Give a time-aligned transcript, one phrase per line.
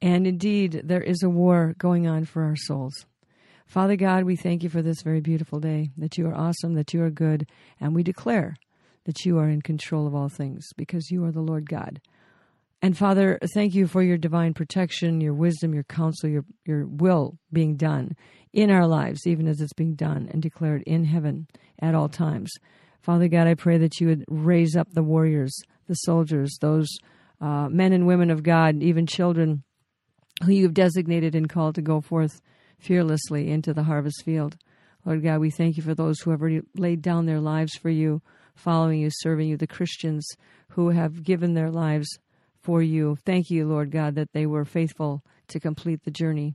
[0.00, 3.06] And indeed, there is a war going on for our souls.
[3.72, 6.92] Father God, we thank you for this very beautiful day, that you are awesome, that
[6.92, 7.48] you are good,
[7.80, 8.54] and we declare
[9.04, 11.98] that you are in control of all things because you are the Lord God.
[12.82, 17.38] And Father, thank you for your divine protection, your wisdom, your counsel, your, your will
[17.50, 18.14] being done
[18.52, 21.46] in our lives, even as it's being done and declared in heaven
[21.80, 22.52] at all times.
[23.00, 26.90] Father God, I pray that you would raise up the warriors, the soldiers, those
[27.40, 29.62] uh, men and women of God, even children
[30.44, 32.42] who you've designated and called to go forth
[32.82, 34.56] fearlessly into the harvest field.
[35.04, 37.90] Lord God, we thank you for those who have already laid down their lives for
[37.90, 38.22] you,
[38.54, 40.26] following you, serving you, the Christians
[40.70, 42.08] who have given their lives
[42.60, 43.16] for you.
[43.24, 46.54] Thank you, Lord God, that they were faithful to complete the journey.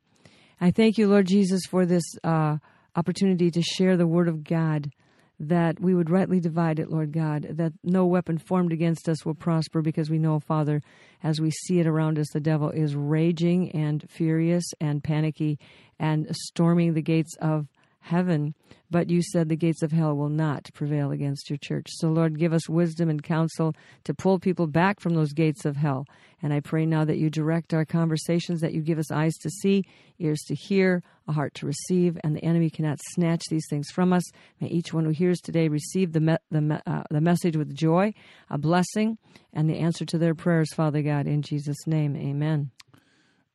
[0.59, 2.57] I thank you, Lord Jesus, for this uh,
[2.95, 4.91] opportunity to share the word of God,
[5.39, 9.35] that we would rightly divide it, Lord God, that no weapon formed against us will
[9.35, 10.81] prosper because we know, Father,
[11.23, 15.59] as we see it around us, the devil is raging and furious and panicky
[15.99, 17.67] and storming the gates of
[18.07, 18.55] heaven.
[18.89, 21.87] But you said the gates of hell will not prevail against your church.
[21.89, 23.73] So, Lord, give us wisdom and counsel
[24.05, 26.05] to pull people back from those gates of hell.
[26.41, 29.49] And I pray now that you direct our conversations, that you give us eyes to
[29.49, 29.83] see,
[30.19, 34.13] ears to hear, a heart to receive, and the enemy cannot snatch these things from
[34.13, 34.23] us.
[34.61, 37.75] May each one who hears today receive the, me- the, me- uh, the message with
[37.75, 38.13] joy,
[38.49, 39.17] a blessing,
[39.51, 41.27] and the answer to their prayers, Father God.
[41.27, 42.71] In Jesus' name, amen.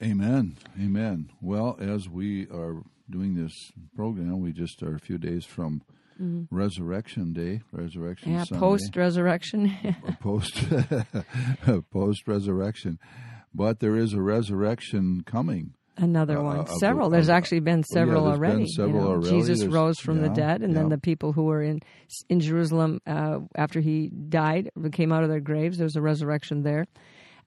[0.03, 0.57] Amen.
[0.81, 1.31] Amen.
[1.41, 3.53] Well, as we are doing this
[3.95, 5.83] program, we just are a few days from
[6.51, 8.39] Resurrection Day, Resurrection Mm-hmm.
[8.39, 9.77] Yeah, Sunday, post resurrection.
[10.21, 10.65] post
[11.91, 12.99] post resurrection.
[13.55, 15.75] But there is a resurrection coming.
[15.97, 16.59] Another Uh, one.
[16.65, 17.11] the- several.
[17.11, 18.61] There's of- actually been yeah, several been already.
[18.63, 19.09] you several know.
[19.11, 19.31] already.
[19.41, 21.81] Jesus There's- rose from the dead, and then the people who were in
[22.31, 25.77] in Jerusalem uh, after he died came out of their graves.
[25.79, 26.87] There's a resurrection there,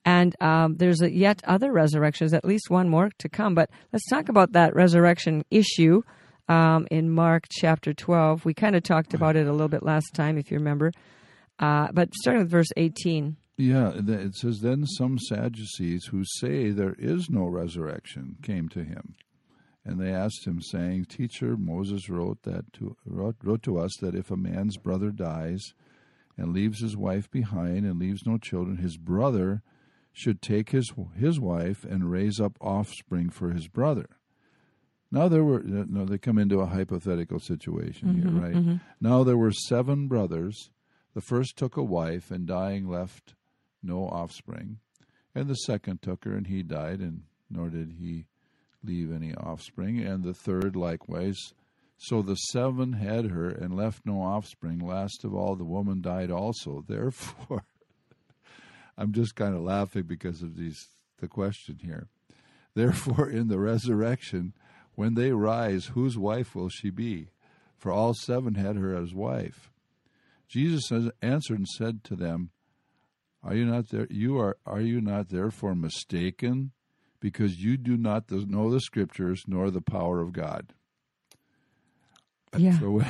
[0.06, 2.34] and um, there's a yet other resurrections.
[2.34, 3.56] At least one more to come.
[3.56, 6.04] But let's talk about that resurrection issue
[6.48, 8.46] um, in Mark chapter 12.
[8.46, 10.92] We kind of talked about it a little bit last time, if you remember.
[11.58, 13.36] Uh, but starting with verse 18.
[13.58, 19.16] Yeah, it says, Then some Sadducees who say there is no resurrection came to him.
[19.86, 24.16] And they asked him, saying, Teacher, Moses wrote that to wrote, wrote to us that
[24.16, 25.74] if a man's brother dies
[26.38, 29.62] and leaves his wife behind and leaves no children, his brother
[30.16, 34.08] should take his his wife and raise up offspring for his brother.
[35.12, 38.56] Now there were no, they come into a hypothetical situation here, mm-hmm, right?
[38.56, 38.76] Mm-hmm.
[39.02, 40.72] Now there were seven brothers.
[41.14, 43.36] The first took a wife and dying left
[43.84, 44.80] no offspring,
[45.36, 48.26] and the second took her and he died, and nor did he
[48.84, 51.54] leave any offspring, and the third likewise.
[51.98, 54.80] So the seven had her and left no offspring.
[54.80, 56.84] Last of all, the woman died also.
[56.88, 57.64] Therefore,
[58.98, 60.88] I'm just kind of laughing because of these
[61.20, 62.08] the question here.
[62.76, 64.54] Therefore, in the resurrection,
[64.96, 67.30] when they rise, whose wife will she be?
[67.78, 69.72] For all seven had her as wife.
[70.48, 70.92] Jesus
[71.22, 72.52] answered and said to them,
[73.44, 74.08] Are you not there?
[74.10, 74.58] You are.
[74.66, 76.72] Are you not therefore mistaken,
[77.20, 80.74] because you do not know the Scriptures nor the power of God?
[82.58, 82.80] Yeah.
[82.80, 83.02] So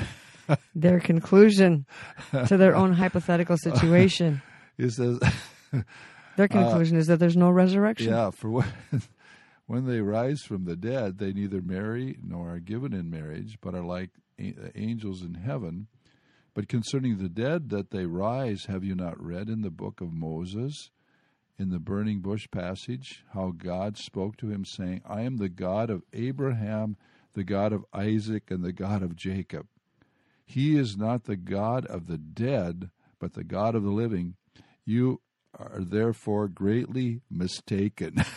[0.76, 1.86] Their conclusion
[2.32, 4.42] to their own hypothetical situation.
[4.78, 5.20] he says,
[6.38, 8.12] Their uh, conclusion is that there's no resurrection.
[8.12, 8.68] "Yeah, for when
[9.68, 13.74] when they rise from the dead, they neither marry nor are given in marriage, but
[13.74, 15.88] are like a- angels in heaven."
[16.54, 20.14] But concerning the dead that they rise, have you not read in the book of
[20.14, 20.90] Moses,
[21.58, 25.90] in the burning bush passage, how God spoke to him, saying, I am the God
[25.90, 26.96] of Abraham,
[27.34, 29.68] the God of Isaac, and the God of Jacob.
[30.46, 32.90] He is not the God of the dead,
[33.20, 34.36] but the God of the living.
[34.86, 35.22] You
[35.60, 38.24] are therefore greatly mistaken.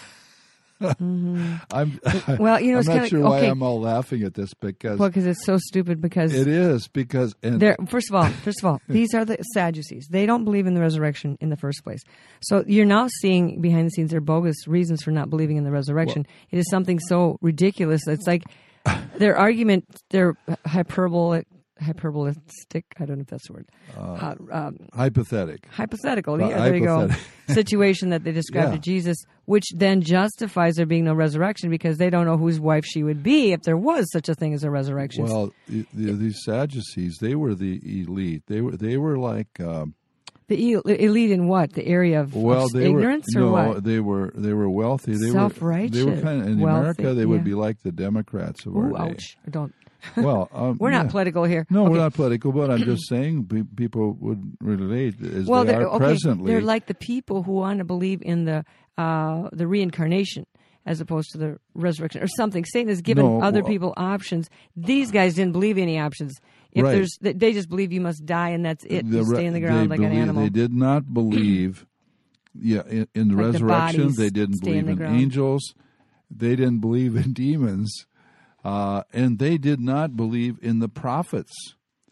[0.81, 1.55] Mm-hmm.
[1.73, 2.01] I'm,
[2.39, 3.49] Well, you know, I'm it's not kinda- sure why okay.
[3.49, 6.01] I'm all laughing at this because Well, because it's so stupid.
[6.01, 10.07] Because it is because and first of all, first of all, these are the Sadducees.
[10.09, 12.01] They don't believe in the resurrection in the first place.
[12.43, 15.73] So you're now seeing behind the scenes their bogus reasons for not believing in the
[15.73, 16.27] resurrection.
[16.51, 18.07] it is something so ridiculous.
[18.07, 18.45] It's like
[19.17, 21.47] their argument, their hyperbolic
[21.83, 22.85] hyperbolistic.
[22.99, 23.67] I don't know if that's the word.
[23.97, 25.67] Uh, um, Hypothetic.
[25.71, 26.39] hypothetical.
[26.41, 27.09] Yeah, there you go.
[27.49, 28.77] Situation that they described Yeah.
[28.77, 29.17] to Jesus,
[29.47, 33.23] which then justifies there being no resurrection because they don't know whose wife she would
[33.23, 35.25] be if there was such a thing as a resurrection.
[35.25, 38.43] Well, the, the, these Sadducees, they were the elite.
[38.47, 39.95] They were they were like um,
[40.49, 41.75] the elite in what?
[41.75, 43.85] The area of, well, of they ignorance were or no, what?
[43.85, 45.13] they were they were wealthy.
[45.13, 47.15] They were Self-righteous, They were kind of in wealthy, America.
[47.15, 49.13] They would be like the Democrats of Ooh, our day.
[49.13, 49.37] ouch!
[49.51, 49.75] Don't.
[50.17, 51.11] Well, um, We're not yeah.
[51.11, 51.67] political here.
[51.71, 51.91] No, Okay.
[51.93, 55.87] we're not political, but I'm just saying pe- people would relate as Well, they they're,
[55.87, 56.53] okay, presently.
[56.53, 58.65] they're like the people who want to believe in the
[58.97, 60.45] uh, the reincarnation
[60.87, 62.65] as opposed to the resurrection or something.
[62.65, 64.49] Satan has given No, other well- people options.
[64.77, 66.35] These guys didn't believe any options.
[66.73, 66.93] If Right.
[66.93, 69.09] there's, they- just believe you must die and that's it.
[69.11, 70.43] the You stay in the ground like an animal.
[70.45, 71.87] They did not believe,
[72.59, 74.01] yeah, in, in the Like resurrection.
[74.03, 75.17] bodies they didn't believe the in, ground.
[75.21, 75.75] angels.
[76.31, 78.07] They didn't believe in demons,
[78.65, 81.53] uh, and they did not believe in the prophets.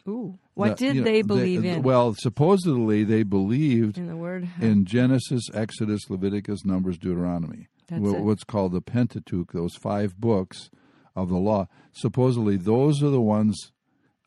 [0.07, 1.83] Ooh, what The- did you know, they believe in?
[1.83, 4.47] Well, supposedly they believed in the word.
[4.61, 7.67] in Genesis, Exodus, Leviticus, Numbers, Deuteronomy.
[7.87, 8.01] That's.
[8.01, 10.69] What's called the Pentateuch, those five books
[11.15, 11.67] of the law.
[11.93, 13.71] Supposedly, those are the ones.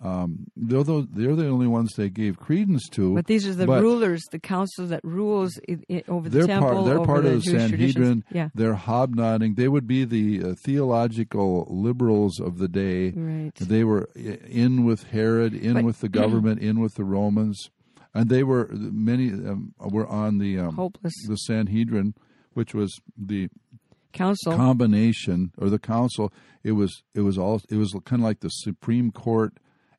[0.03, 3.15] Um, they're, the, they're the only ones they gave credence to.
[3.15, 5.61] But these are the rulers, the council that rules
[6.09, 6.71] over the They're temple.
[6.73, 6.85] part.
[6.87, 8.25] They're over part the of the Jewish Sanhedrin.
[8.33, 9.55] Yeah, They're hobnobbing.
[9.57, 13.11] They would be the uh, theological liberals of the day.
[13.11, 13.53] right.
[13.57, 17.69] They were in with Herod, in But- with the government, in with the Romans,
[18.15, 22.15] and they were many um, were on the um, Hopeless the Sanhedrin,
[22.55, 23.49] which was the
[24.13, 24.57] council.
[24.57, 26.33] combination or the council.
[26.65, 29.53] It was it was all it was kind of like the Supreme Court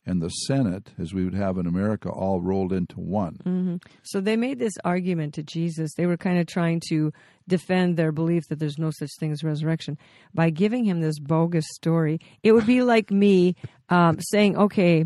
[0.06, 3.80] and the Senate, as we would have in America, all rolled into one.
[4.04, 5.94] So they made this argument to Jesus.
[5.96, 7.14] They were kind of trying to
[7.48, 9.98] defend their belief that there's no such thing as resurrection
[10.34, 12.20] by giving him this bogus story.
[12.42, 13.56] It would be like me
[13.90, 15.06] um, saying, "Okay,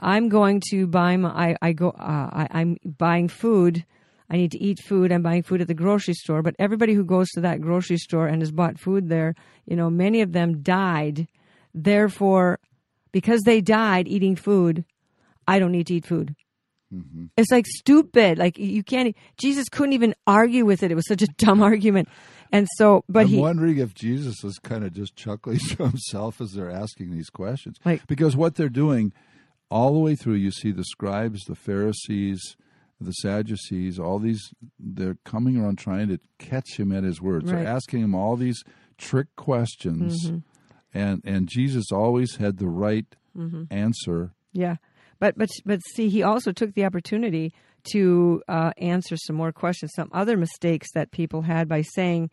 [0.00, 1.30] I'm going to buy my.
[1.30, 1.90] I, I go.
[1.90, 3.84] Uh, I, I'm buying food.
[4.28, 5.12] I need to eat food.
[5.12, 6.42] I'm buying food at the grocery store.
[6.42, 9.34] But everybody who goes to that grocery store and has bought food there,
[9.66, 11.28] you know, many of them died.
[11.74, 12.58] Therefore,
[13.14, 14.84] because they died eating food,
[15.48, 16.36] I don't need to eat food."
[17.36, 18.38] It's like stupid.
[18.38, 19.16] Like you can't.
[19.38, 20.90] Jesus couldn't even argue with it.
[20.90, 22.08] It was such a dumb argument.
[22.52, 26.40] And so, but I'm he, wondering if Jesus is kind of just chuckling to himself
[26.40, 27.78] as they're asking these questions.
[27.84, 29.12] Like- because what they're doing
[29.70, 32.56] all the way through, you see the scribes, the Pharisees,
[33.00, 37.50] the Sadducees, all these, they're coming around trying to catch him at his words.
[37.50, 37.64] Right.
[37.64, 38.62] They're asking him all these
[38.98, 40.26] trick questions.
[40.26, 40.38] Mm-hmm.
[40.94, 43.06] And, and Jesus always had the right
[43.36, 43.64] Mm-hmm.
[43.72, 44.30] answer.
[44.52, 44.76] yeah,
[45.18, 47.52] but but but see, he also took the opportunity
[47.92, 52.30] to uh, answer some more questions, some other mistakes that people had by saying,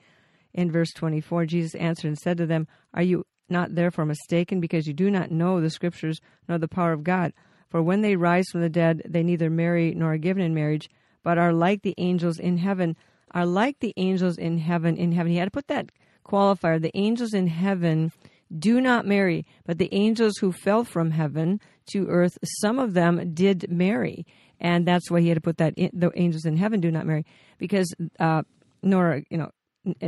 [0.54, 4.60] in verse twenty four, Jesus answered and said to them, "Are you not therefore mistaken,
[4.60, 7.34] because you do not know the scriptures nor the power of God?
[7.68, 10.88] For when they rise from the dead, they neither marry nor are given in marriage,
[11.24, 12.96] but are like the angels in heaven.
[13.32, 14.98] Are like the angels in heaven.
[14.98, 15.92] In heaven, he had to put that
[16.24, 16.80] qualifier.
[16.80, 18.12] The angels in heaven
[18.58, 21.60] do not marry, but the angels who fell from heaven
[21.92, 24.26] to earth, some of them did marry,
[24.60, 25.74] and that's why he had to put that.
[25.78, 27.26] In, the angels in heaven do not marry,
[27.58, 28.44] because uh,
[28.84, 29.52] nor you know.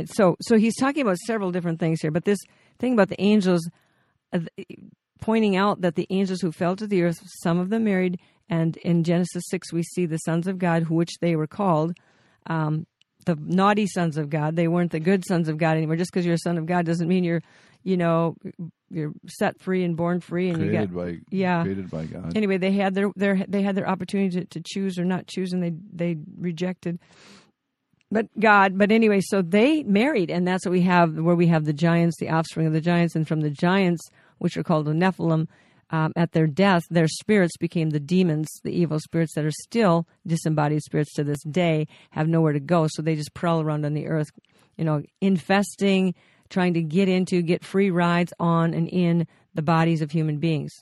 [0.06, 2.38] So so he's talking about several different things here, but this
[2.78, 3.68] thing about the angels,
[4.32, 4.40] uh,
[5.20, 8.76] pointing out that the angels who fell to the earth, some of them married, and
[8.78, 11.96] in Genesis six we see the sons of God, which they were called.
[12.46, 12.86] Um,
[13.26, 14.54] the naughty sons of God.
[14.54, 15.96] They weren't the good sons of God anymore.
[15.96, 17.40] Just because you're a son of God doesn't mean you're,
[17.84, 18.36] you know,
[18.90, 20.92] you're set free and born free and you get.
[20.92, 21.62] by yeah.
[21.62, 22.36] created by God.
[22.36, 25.52] Anyway, they had their, their they had their opportunity to, to choose or not choose,
[25.52, 26.98] and they they rejected.
[28.10, 31.64] But God, but anyway, so they married, and that's what we have, where we have
[31.64, 34.92] the giants, the offspring of the giants, and from the giants, which are called the
[34.92, 35.48] Nephilim,
[35.90, 40.06] um, at their death, their spirits became the demons, the evil spirits that are still
[40.26, 42.86] disembodied spirits to this day, have nowhere to go.
[42.88, 44.28] So they just prowl around on the earth,
[44.76, 46.14] you know, infesting,
[46.48, 50.72] trying to get into, get free rides on and in the bodies of human beings.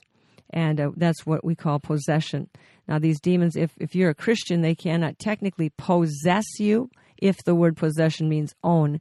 [0.49, 2.49] And uh, that's what we call possession.
[2.87, 7.55] Now, these demons, if, if you're a Christian, they cannot technically possess you if the
[7.55, 8.99] word possession means own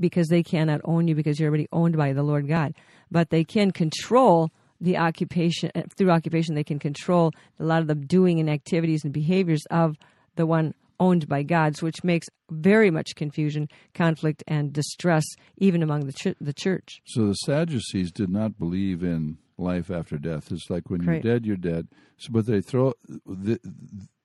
[0.00, 2.74] because they cannot own you because you're already owned by the Lord God.
[3.10, 4.50] But they can control
[4.80, 6.54] the occupation uh, through occupation.
[6.54, 9.96] They can control a lot of the doing and activities and behaviors of
[10.36, 15.24] the one owned by gods, which makes very much confusion, conflict, and distress
[15.56, 17.00] even among the ch- the church.
[17.06, 20.50] So the Sadducees did not believe in life after death.
[20.52, 21.88] It's like when you're dead, you're dead.
[22.16, 22.94] So, but they throw
[23.26, 23.60] the,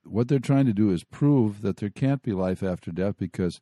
[0.04, 3.60] what they're trying to do is prove that there can't be life after death because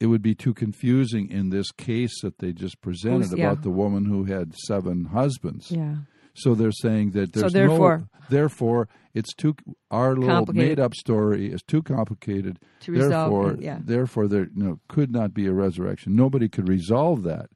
[0.00, 3.50] it would be too confusing in this case that they just presented yeah.
[3.50, 5.70] about the woman who had seven husbands.
[5.70, 5.96] Yeah.
[6.34, 8.06] So they're saying that So there's therefore- no.
[8.28, 9.56] Therefore, it's too.
[9.90, 12.60] Our little made-up story is too complicated.
[12.82, 13.78] To resolve, Therefore, yeah.
[13.82, 16.14] therefore, there you know, could not be a resurrection.
[16.14, 17.50] Nobody could resolve that.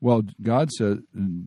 [0.00, 0.98] Well, God said,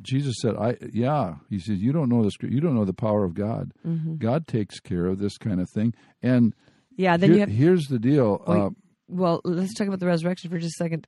[0.01, 2.91] Jesus said, "I yeah." He says, "You don't know the scrip- you don't know the
[2.93, 3.71] power of God.
[3.87, 4.15] Mm-hmm.
[4.17, 6.53] God takes care of this kind of thing." And
[6.97, 8.43] Yeah, then here- you have here's the deal.
[8.45, 8.59] Wait.
[8.59, 8.69] uh,
[9.07, 11.07] well, let's talk about the resurrection for just a second.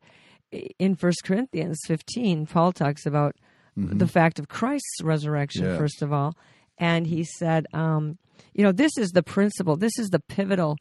[0.79, 3.35] In First Corinthians 15, Paul talks about
[3.77, 5.77] the fact of Christ's resurrection, Yes.
[5.77, 6.35] first of all.
[6.79, 8.17] And he said, um,
[8.53, 10.77] you know, this is the principle, this is the pivotal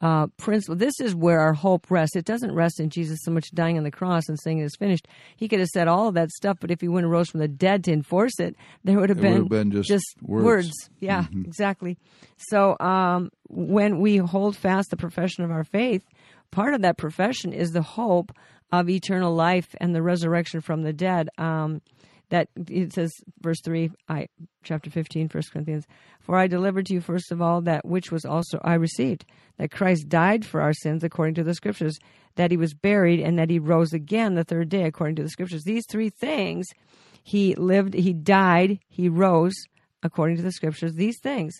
[0.00, 0.76] uh, principle.
[0.76, 2.14] This is where our hope rests.
[2.14, 4.76] It doesn't rest in Jesus so much dying on the cross and saying it is
[4.78, 5.08] finished.
[5.36, 7.40] He could have said all of that stuff, but if he wouldn't have rose from
[7.40, 10.68] the dead to enforce it, there would have been, would have been just words.
[10.70, 11.04] Mm-hmm.
[11.04, 11.98] Yeah, exactly.
[12.36, 16.04] So um, when we hold fast the profession of our faith,
[16.52, 18.30] part of that profession is the hope
[18.70, 21.28] of eternal life and the resurrection from the dead.
[21.38, 21.80] Um,
[22.30, 24.28] that it says, verse three, I
[24.62, 25.86] chapter fifteen, First Corinthians.
[26.20, 29.24] For I delivered to you first of all that which was also I received,
[29.56, 31.98] that Christ died for our sins according to the Scriptures,
[32.34, 35.30] that he was buried, and that he rose again the third day according to the
[35.30, 35.62] Scriptures.
[35.64, 36.66] These three things,
[37.22, 39.54] he lived, he died, he rose
[40.02, 40.94] according to the Scriptures.
[40.94, 41.54] These things,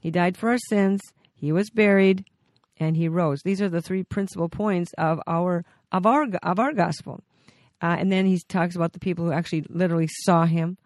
[0.00, 1.00] he died for our sins,
[1.34, 2.24] he was buried,
[2.78, 3.40] and he rose.
[3.42, 7.20] These are the three principal points of our of our of our gospel.
[7.84, 10.78] Uh, and then he talks about the people who actually literally saw him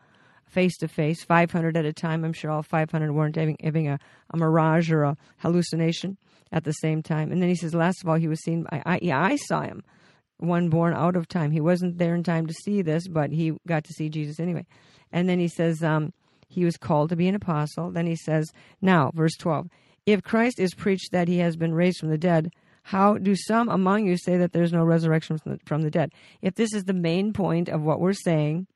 [0.49, 2.25] face to face, 500 at a time.
[2.25, 4.00] I'm sure all 500 weren't having, having a,
[4.31, 6.17] a mirage or a hallucination
[6.50, 7.31] at the same time.
[7.31, 8.67] And then he says, last of all, he was seen.
[8.73, 9.85] I, I, yeah, I saw him,
[10.38, 11.52] one born out of time.
[11.52, 14.67] He wasn't there in time to see this, but he got to see Jesus anyway.
[15.12, 16.12] And then he says, um,
[16.49, 17.93] he was called to be an apostle.
[17.93, 18.50] Then he says,
[18.83, 19.69] now, verse 12,
[20.05, 22.50] if Christ is preached that he has been raised from the dead,
[22.88, 26.11] how do some among you say that there's no resurrection from the, from the dead?
[26.40, 28.66] If this is the main point of what we're saying,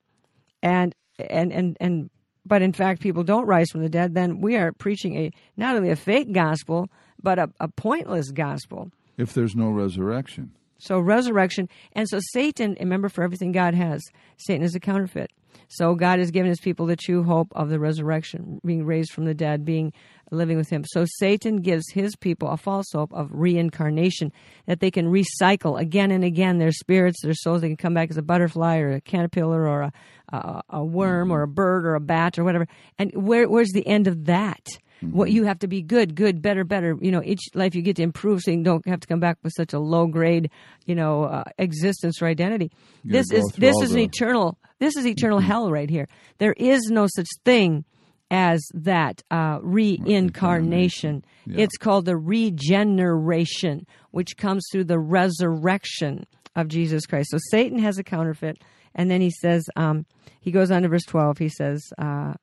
[0.63, 2.11] and and and and
[2.45, 5.77] but in fact people don't rise from the dead, then we are preaching a not
[5.77, 6.91] only a fake gospel
[7.23, 8.91] but a, a pointless gospel.
[9.17, 12.77] if there's no resurrection, So resurrection, and so Satan.
[12.81, 14.03] Remember, for everything God has,
[14.37, 15.31] Satan is a counterfeit.
[15.69, 19.25] So God has given His people the true hope of the resurrection, being raised from
[19.25, 19.93] the dead, being
[20.33, 20.85] living with Him.
[20.89, 24.33] So Satan gives His people a false hope of reincarnation,
[24.67, 27.61] that they can recycle again and again their spirits, their souls.
[27.61, 29.93] They can come back as a butterfly or a caterpillar or a
[30.33, 31.33] a, a worm mm-hmm.
[31.33, 32.67] or a bird or a bat or whatever.
[32.99, 34.67] And where where's the end of that?
[35.11, 36.97] What you have to be good, good, better, better.
[37.01, 39.39] You know, each life you get to improve, so you don't have to come back
[39.43, 40.51] with such a low grade,
[40.87, 42.71] you know, uh, existence or identity.
[43.03, 44.59] You This is this is an the- eternal.
[44.79, 46.09] This is eternal hell right here.
[46.39, 47.85] There is no such thing
[48.31, 51.25] as that uh, reincarnation.
[51.47, 51.65] Yeah.
[51.65, 57.31] It's called the regeneration, which comes through the resurrection of Jesus Christ.
[57.31, 58.59] So Satan has a counterfeit,
[58.95, 60.07] and then he says, um,
[60.41, 61.39] he goes on to verse twelve.
[61.39, 61.83] He says.
[61.99, 62.35] Uh,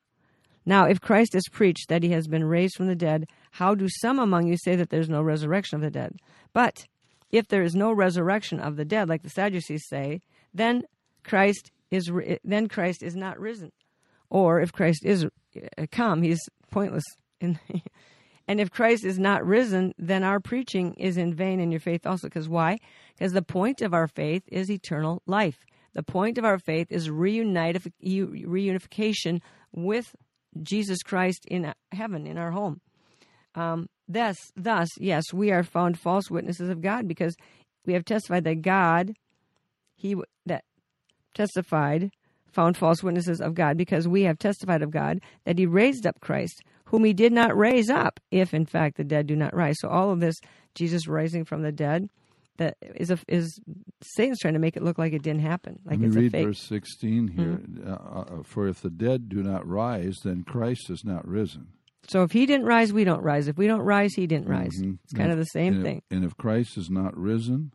[0.65, 3.87] now, if Christ is preached that he has been raised from the dead, how do
[4.01, 6.19] some among you say that there's no resurrection of the dead?
[6.53, 6.85] But
[7.31, 10.21] if there is no resurrection of the dead, like the Sadducees say,
[10.53, 10.83] then
[11.23, 12.11] Christ is
[12.43, 13.71] then Christ is not risen.
[14.29, 15.29] Or if Christ is uh,
[15.91, 17.03] come, he's pointless.
[17.41, 17.59] In,
[18.47, 22.05] and if Christ is not risen, then our preaching is in vain and your faith
[22.05, 22.27] also.
[22.27, 22.77] Because why?
[23.17, 25.65] Because the point of our faith is eternal life.
[25.93, 30.15] The point of our faith is reunification with
[30.61, 32.81] Jesus Christ in heaven, in our home.
[33.55, 37.35] Um, thus, thus, yes, we are found false witnesses of God because
[37.85, 39.13] we have testified that God,
[39.95, 40.15] He
[40.45, 40.63] that
[41.33, 42.11] testified,
[42.51, 46.19] found false witnesses of God because we have testified of God that He raised up
[46.19, 49.77] Christ, whom He did not raise up, if in fact the dead do not rise.
[49.79, 50.35] So all of this,
[50.75, 52.09] Jesus rising from the dead,
[52.59, 53.59] that is a, is
[54.01, 56.19] Satan's trying to make it look like it didn't happen, like Let me it's a
[56.19, 57.59] read verse 16 here.
[57.85, 61.67] Uh, uh, For if the dead do not rise, then Christ is not risen.
[62.07, 63.47] So if He didn't rise, we don't rise.
[63.47, 64.79] If we don't rise, He didn't rise.
[64.81, 64.99] Mhm.
[65.03, 65.97] It's kind of the same and thing.
[66.09, 67.71] If, and if Christ is not risen,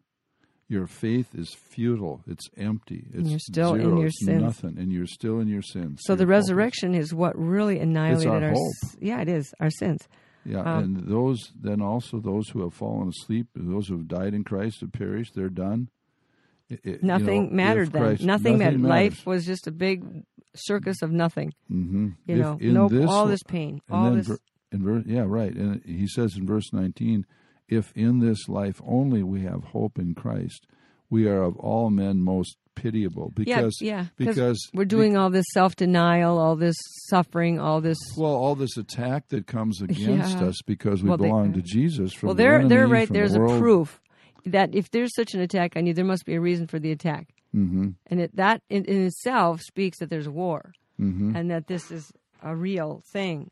[0.68, 2.22] your faith is futile.
[2.26, 3.06] It's empty.
[3.12, 4.42] It's you're still in your it's sins.
[4.42, 6.00] nothing, and you're still in your sins.
[6.04, 8.72] So the resurrection is what really annihilated our hope.
[8.98, 10.08] yeah, it is our sins.
[10.44, 14.34] Yeah, um, and those then also those who have fallen asleep, those who have died
[14.34, 15.34] in Christ have perished.
[15.34, 15.88] They're done.
[16.68, 18.02] It- it- you Nothing know, mattered then.
[18.02, 18.80] Christ- nothing, mattered.
[18.80, 20.24] Life was just a big
[20.54, 21.52] circus of nothing.
[21.70, 22.08] Mm-hmm.
[22.26, 24.26] You know, no, all this pain, all this.
[24.28, 24.38] ver-
[24.72, 25.54] in ver- yeah, right.
[25.54, 27.26] And he says in verse 19,
[27.68, 30.66] if in this life only we have hope in Christ,
[31.10, 33.32] we are of all men most pitiable.
[33.34, 34.26] Because, yeah, yeah.
[34.32, 36.76] because we're doing all this self denial, all this
[37.08, 37.98] suffering, all this.
[38.16, 40.44] well, all this attack that comes against Yeah.
[40.46, 42.12] us because we Well, they- belong to Jesus.
[42.12, 43.06] From well, the there, there, enemy, right.
[43.08, 44.00] from the There's a proof
[44.46, 46.90] that if there's such an attack on you, there must be a reason for the
[46.92, 47.90] attack, Mm-hmm.
[48.08, 51.34] and it, that in, in itself speaks that there's war, Mm-hmm.
[51.36, 52.12] and that this is
[52.42, 53.50] a real thing.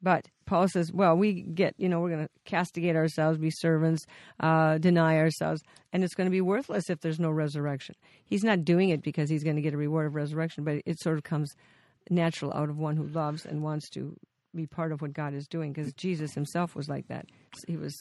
[0.00, 4.04] But Paul says, well, we get, you know, we're going to castigate ourselves, be servants,
[4.40, 5.62] uh, deny ourselves,
[5.92, 7.96] and it's going to be worthless if there's no resurrection.
[8.24, 11.00] He's not doing it because he's going to get a reward of resurrection, but it
[11.00, 11.52] sort of comes
[12.10, 14.16] natural out of one who loves and wants to
[14.54, 17.26] be part of what God is doing because Jesus himself was like that.
[17.66, 17.94] He was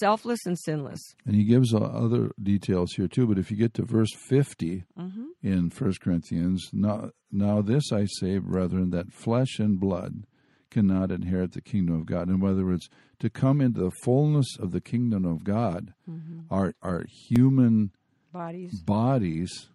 [0.00, 1.00] selfless and sinless.
[1.26, 3.26] And he gives uh, other details here too.
[3.26, 5.24] But if you get to verse 50 Mm-hmm.
[5.42, 10.24] in First Corinthians, now, now this I say, brethren, that flesh and blood
[10.72, 12.28] cannot inherit the kingdom of God.
[12.28, 12.88] In other words,
[13.20, 16.40] to come into the fullness of the kingdom of God, Mm-hmm.
[16.52, 17.90] our, our human
[18.32, 18.80] Bodies.
[18.82, 19.68] bodies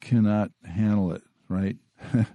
[0.00, 1.76] cannot handle it, right?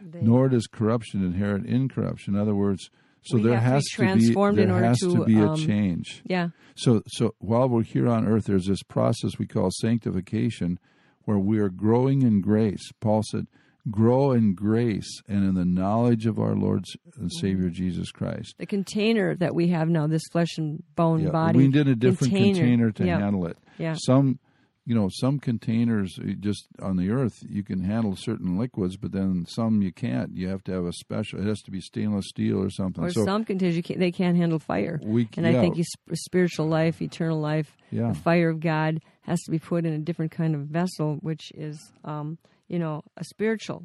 [0.12, 2.34] Nor does corruption inherit incorruption.
[2.34, 2.90] In other words,
[3.22, 5.16] so We there have to be has to be, transformed in there order has to,
[5.16, 6.22] to be a um, change.
[6.26, 6.48] yeah.
[6.76, 10.78] So, so while we're here on earth, there's this process we call sanctification,
[11.24, 12.82] where we are growing in grace.
[13.00, 13.46] Paul said,
[13.90, 16.84] "Grow in grace and in the knowledge of our Lord
[17.18, 21.30] and Savior Jesus Christ." The container that we have now, this flesh and bone Yeah,
[21.30, 21.58] body.
[21.58, 23.18] we need a different container, to yeah.
[23.18, 23.58] handle it.
[23.78, 23.94] Yeah.
[23.98, 24.38] Some,
[24.86, 29.12] you know, some containers uh, just on the earth you can handle certain liquids, but
[29.12, 30.34] then some you can't.
[30.34, 31.40] You have to have a special.
[31.40, 33.02] It has to be stainless steel or something.
[33.04, 35.00] Or so some containers you can't, they can't handle fire.
[35.02, 38.08] we, And yeah, I think you, spiritual life, eternal life, yeah.
[38.08, 41.50] the fire of God has to be put in a different kind of vessel, which
[41.54, 42.36] is, um,
[42.74, 43.84] you know, a spiritual.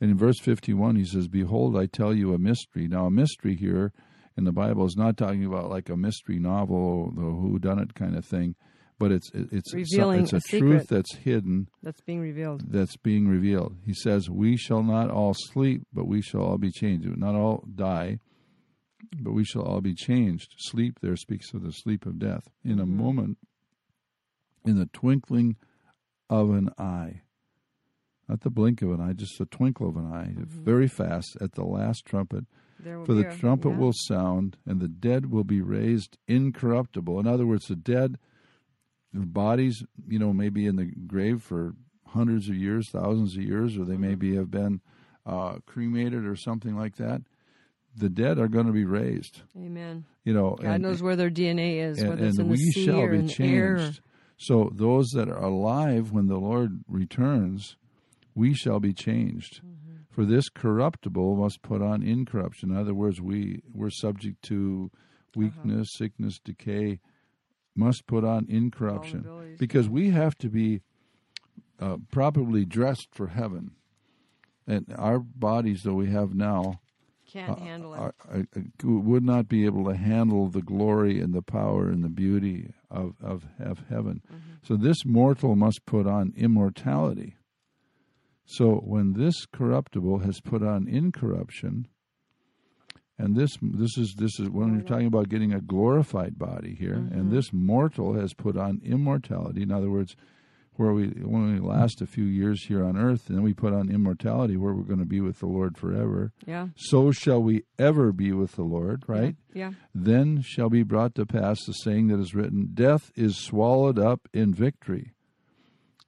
[0.00, 2.86] And in verse 51, he says, Behold, I tell you a mystery.
[2.86, 3.92] Now, a mystery here
[4.36, 7.94] in the Bible is not talking about like a mystery novel, the who done it
[7.94, 8.54] kind of thing,
[8.98, 12.62] but it's it's Revealing it's a, a truth that's hidden That's being revealed.
[12.70, 13.76] that's being revealed.
[13.86, 17.08] He says, "We shall not all sleep, but we shall all be changed.
[17.16, 18.18] Not all die,
[19.18, 22.44] but we shall all be changed." Sleep there speaks of the sleep of death.
[22.62, 22.90] In a Mhm.
[23.04, 23.38] moment,
[24.64, 25.56] in the twinkling
[26.30, 27.22] of an eye,
[28.28, 31.52] not the blink of an eye, just the twinkle of an eye, very fast at
[31.52, 32.44] the last trumpet.
[32.82, 33.76] For the a- trumpet yeah.
[33.78, 37.18] will sound, and the dead will be raised incorruptible.
[37.18, 38.18] In other words, the dead,
[39.12, 41.74] the bodies, you know, may be in the grave for
[42.06, 44.02] hundreds of years, thousands of years, or they Mm-hmm.
[44.02, 44.80] maybe have been
[45.26, 47.22] uh, cremated or something like that.
[47.96, 49.42] The dead are going to be raised.
[49.56, 50.04] Amen.
[50.24, 52.50] You know, God and, knows where their DNA is, and, whether it's and in the
[52.52, 53.76] we sea shall or be in the air.
[53.78, 54.00] changed.
[54.36, 57.76] So those that are alive when the Lord returns,
[58.38, 59.54] we shall be changed.
[59.60, 59.96] Mm-hmm.
[60.10, 62.70] For this corruptible must put on incorruption.
[62.70, 65.40] In other words, we we're subject to Uh-huh.
[65.42, 67.00] weakness, sickness, decay.
[67.76, 69.20] Must put on incorruption
[69.58, 70.80] because we have to be
[71.78, 73.64] uh, properly dressed for heaven.
[74.66, 76.80] And our bodies that we have now
[77.32, 77.98] Can't handle it.
[78.00, 78.44] are, are,
[78.82, 83.14] would not be able to handle the glory and the power and the beauty of,
[83.22, 84.22] of, of heaven.
[84.26, 84.54] Mm-hmm.
[84.66, 87.36] So this mortal must put on immortality.
[88.50, 91.86] So when this corruptible has put on incorruption,
[93.18, 94.86] and this this is this is when you're mm-hmm.
[94.86, 97.34] talking about getting a glorified body here, and mm-hmm.
[97.34, 99.62] this mortal has put on immortality.
[99.62, 100.16] In other words,
[100.76, 103.74] where we when we last a few years here on earth, and then we put
[103.74, 106.32] on immortality, where we're going to be with the Lord forever.
[106.46, 106.68] yeah.
[106.74, 109.36] So shall we ever be with the Lord, right?
[109.52, 109.72] Yeah.
[109.94, 114.26] Then shall be brought to pass the saying that is written: Death is swallowed up
[114.32, 115.12] in victory.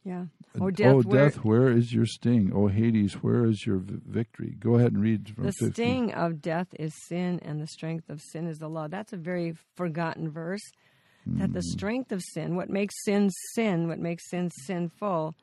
[0.04, 0.26] Yeah.
[0.60, 2.52] Oh, death, oh, where- death, where is your sting?
[2.54, 4.56] Oh, Hades, where is your v- victory?
[4.58, 5.72] Go ahead and read from The 15.
[5.72, 8.88] sting of death is sin, and the strength of sin is the law.
[8.88, 10.62] That's a very forgotten verse.
[11.26, 11.52] That Hmm.
[11.52, 15.34] the strength of sin, what makes sin sin, what makes sin sinful,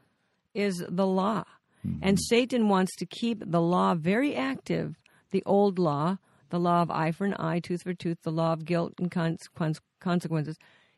[0.56, 1.43] is the law.
[1.86, 2.00] Mm-hmm.
[2.02, 4.96] And Satan wants to keep the law very active,
[5.30, 6.17] the old law,
[6.50, 9.12] the law of eye for an eye, tooth for tooth, the law of guilt and
[9.12, 10.58] consequence- consequences.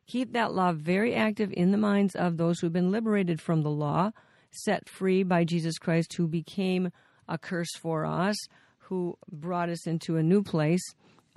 [0.10, 3.70] Keep that law very active in the minds of those who've been liberated from the
[3.70, 4.10] law,
[4.50, 6.90] set free by Jesus Christ, who became
[7.28, 8.36] a curse for us,
[8.80, 10.82] who brought us into a new place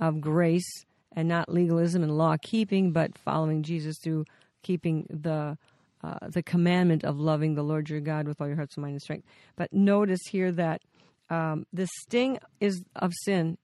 [0.01, 4.25] of grace and not legalism and law keeping, but following Jesus through
[4.63, 5.59] keeping the
[6.03, 8.95] uh, the commandment of loving the Lord your God with all your heart, soul, mind,
[8.95, 9.27] and strength.
[9.55, 10.81] But notice here that
[11.29, 13.59] um, the sting is of sin,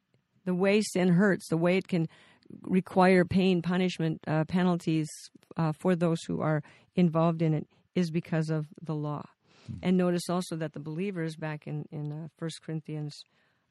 [0.44, 2.08] the way sin hurts, the way it can
[2.62, 5.08] require pain, punishment, uh, penalties
[5.56, 6.62] uh, for those who are
[6.94, 9.24] involved in it, is because of the law.
[9.82, 13.22] And notice also that the believers back in in uh, 1 Corinthians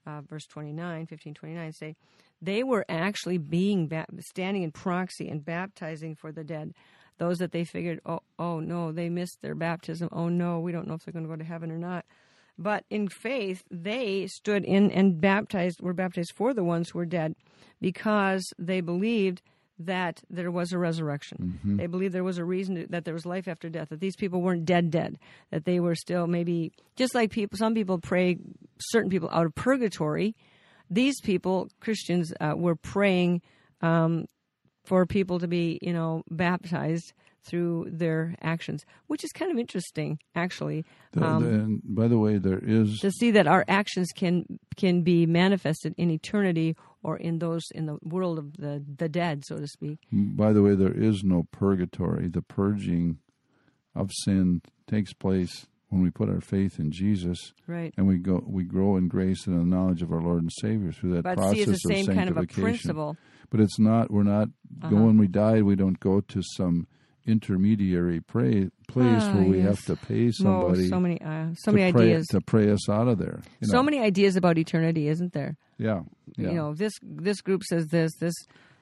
[0.07, 1.95] uh, verse 29, 15, 29 say
[2.41, 6.73] they were actually being ba- standing in proxy and baptizing for the dead.
[7.17, 10.07] Those that they figured, oh, oh no, they missed their baptism.
[10.11, 12.05] Oh no, we don't know if they're going to go to heaven or not.
[12.57, 17.05] But in faith, they stood in and baptized, were baptized for the ones who were
[17.05, 17.35] dead
[17.79, 19.41] because they believed
[19.79, 21.59] that there was a resurrection.
[21.59, 21.77] Mm-hmm.
[21.77, 23.89] They believed there was a reason to, that there was life after death.
[23.89, 25.19] That these people weren't dead, dead.
[25.51, 27.57] That they were still maybe just like people.
[27.57, 28.37] Some people pray
[28.79, 30.35] certain people out of purgatory.
[30.89, 33.41] These people, Christians, uh, were praying
[33.81, 34.25] um,
[34.83, 37.13] for people to be, you know, baptized
[37.47, 40.85] through their actions, which is kind of interesting, actually.
[41.13, 45.01] The- Um, the- by the way, there is to see that our actions can can
[45.03, 49.57] be manifested in eternity or in those in the world of the the dead, so
[49.59, 49.99] to speak.
[50.11, 52.27] by the way, there is no purgatory.
[52.27, 53.17] The purging
[53.95, 57.93] of sin takes place when we put our faith in Jesus Right.
[57.97, 60.51] and we go we grow in grace and in the knowledge of our Lord and
[60.61, 62.63] Savior through that But process see, it's the same of kind of a sanctification.
[62.63, 63.17] principle.
[63.49, 64.11] But it's not.
[64.11, 64.49] We're not.
[64.49, 64.89] Uh-huh.
[64.89, 66.85] Go when we die, we don't go to some
[67.27, 69.65] intermediary pray, place Ah, where we yes.
[69.67, 72.27] have to pay Oh, somebody so many, uh, so to many pray, ideas.
[72.27, 73.41] to pray us out of there.
[73.61, 75.57] you So many ideas about eternity, isn't there?
[75.77, 76.01] Yeah.
[76.37, 76.49] yeah.
[76.49, 78.33] You know, this this group says this, this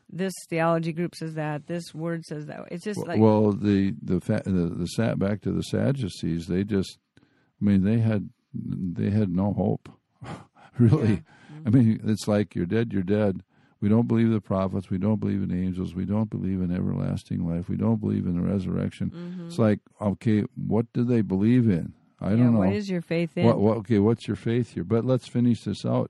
[0.10, 2.60] this theology group says that, this word says that.
[2.72, 6.46] It's just like well, the the fa- the, the sat back to the Sadducees.
[6.48, 9.90] They just, I mean, they had they had no hope,
[10.80, 11.24] really.
[11.66, 13.42] I mean, it's like you're dead, you're dead.
[13.86, 14.90] We don't believe the prophets.
[14.90, 15.94] We don't believe in angels.
[15.94, 17.70] We don't believe in everlasting life.
[17.70, 19.12] We don't believe in the resurrection.
[19.12, 19.46] Mm-hmm.
[19.46, 21.94] It's like, okay, what do they believe in?
[22.20, 22.60] I yeah, don't know.
[22.62, 23.46] what is your faith in?
[23.46, 24.84] What, what, okay, what's your faith here?
[24.84, 26.10] But let's finish this out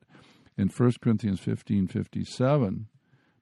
[0.58, 2.88] in 1 Corinthians fifteen fifty seven.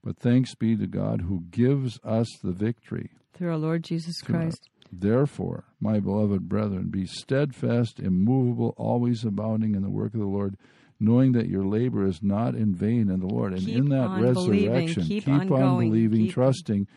[0.04, 3.12] But thanks be to God who gives us the victory.
[3.36, 4.68] Through our Lord Jesus Christ.
[4.92, 10.58] Therefore, my beloved brethren, be steadfast, immovable, always abounding in the work of the Lord,
[11.04, 13.54] knowing that your labor is not in vain in the Lord.
[13.54, 16.88] And Keep in that resurrection, keep on going, believing, keep- trusting.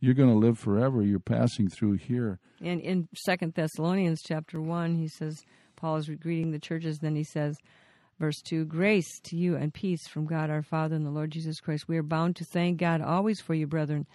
[0.00, 1.02] You're going to live forever.
[1.02, 2.38] You're passing through here.
[2.62, 5.42] And in Second Thessalonians chapter one, he says
[5.74, 6.98] Paul is greeting the churches.
[6.98, 7.56] Then he says,
[8.20, 11.60] verse two: Grace to you and peace from God our Father and the Lord Jesus
[11.60, 11.88] Christ.
[11.88, 14.06] We are bound to thank God always for you, brethren,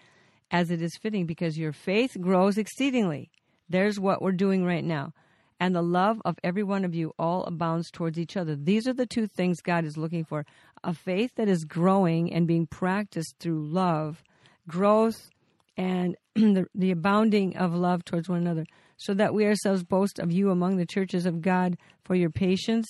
[0.52, 3.30] as it is fitting, because your faith grows exceedingly.
[3.70, 5.14] There's what we're doing right now.
[5.62, 8.56] And the love of every one of you all abounds towards each other.
[8.56, 10.44] These are the two things God is looking for
[10.84, 14.24] a faith that is growing and being practiced through love,
[14.68, 15.30] growth,
[15.78, 18.66] and the, the abounding of love towards one another,
[18.98, 22.88] so that we ourselves boast of you among the churches of God for your patience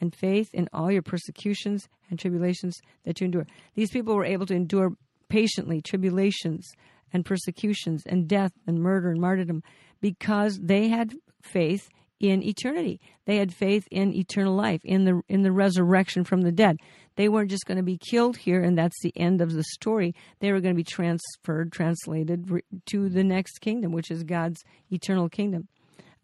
[0.00, 3.46] and faith in all your persecutions and tribulations that you endure.
[3.74, 4.96] These people were able to endure
[5.28, 6.72] patiently tribulations
[7.12, 9.62] and persecutions and death and murder and martyrdom
[10.00, 13.00] because they had faith in eternity.
[13.26, 16.78] They had faith in eternal life, in the in the resurrection from the dead.
[17.16, 20.14] They weren't just going to be killed here and that's the end of the story.
[20.40, 22.50] They were going to be transferred, translated
[22.86, 25.68] to the next kingdom, which is God's eternal kingdom.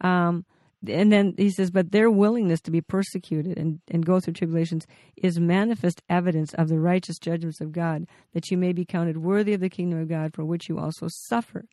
[0.00, 0.44] Um,
[0.88, 4.86] and then he says, but their willingness to be persecuted and, and go through tribulations
[5.16, 9.52] is manifest evidence of the righteous judgments of God, that you may be counted worthy
[9.52, 11.66] of the kingdom of God, for which you also suffer.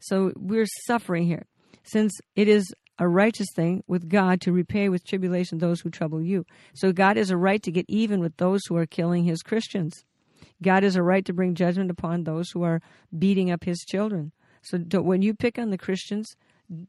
[0.00, 1.46] So we're suffering here,
[1.82, 6.22] since it is a righteous thing with God to repay with tribulation those who trouble
[6.22, 6.46] you.
[6.74, 10.04] So God has a right to get even with those who are killing his Christians.
[10.62, 12.80] God has a right to bring judgment upon those who are
[13.16, 14.32] beating up his children.
[14.62, 16.34] So when you pick on the Christians,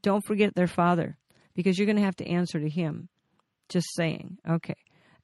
[0.02, 1.16] don't forget their father,
[1.54, 3.08] because you're going to have to answer to him.
[3.68, 4.38] Just saying.
[4.48, 4.76] Okay.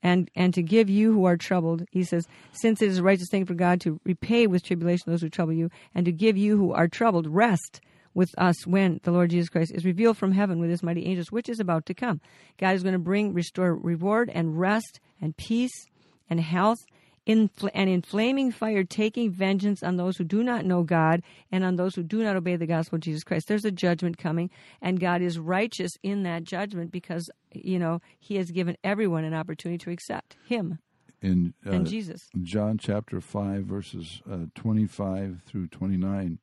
[0.03, 3.29] And and to give you who are troubled, he says, since it is a righteous
[3.31, 6.59] thing for God to repay with tribulation those who trouble you, and to give you
[6.59, 7.81] who are troubled rest
[8.15, 11.33] with us when the Lord Jesus Christ is revealed from heaven with his mighty angels,
[11.33, 12.21] which is about to come.
[12.59, 15.87] God is going to bring, restore reward and rest and peace
[16.31, 16.79] and health
[17.27, 21.65] in, and in flaming fire, taking vengeance on those who do not know God and
[21.65, 23.49] on those who do not obey the gospel of Jesus Christ.
[23.49, 24.51] There's a judgment coming,
[24.81, 29.35] and God is righteous in that judgment because, you know, He has given everyone an
[29.35, 30.79] opportunity to accept Him
[31.23, 32.29] In uh, and Jesus.
[32.43, 36.39] John chapter 5, verses uh, 25 through 29.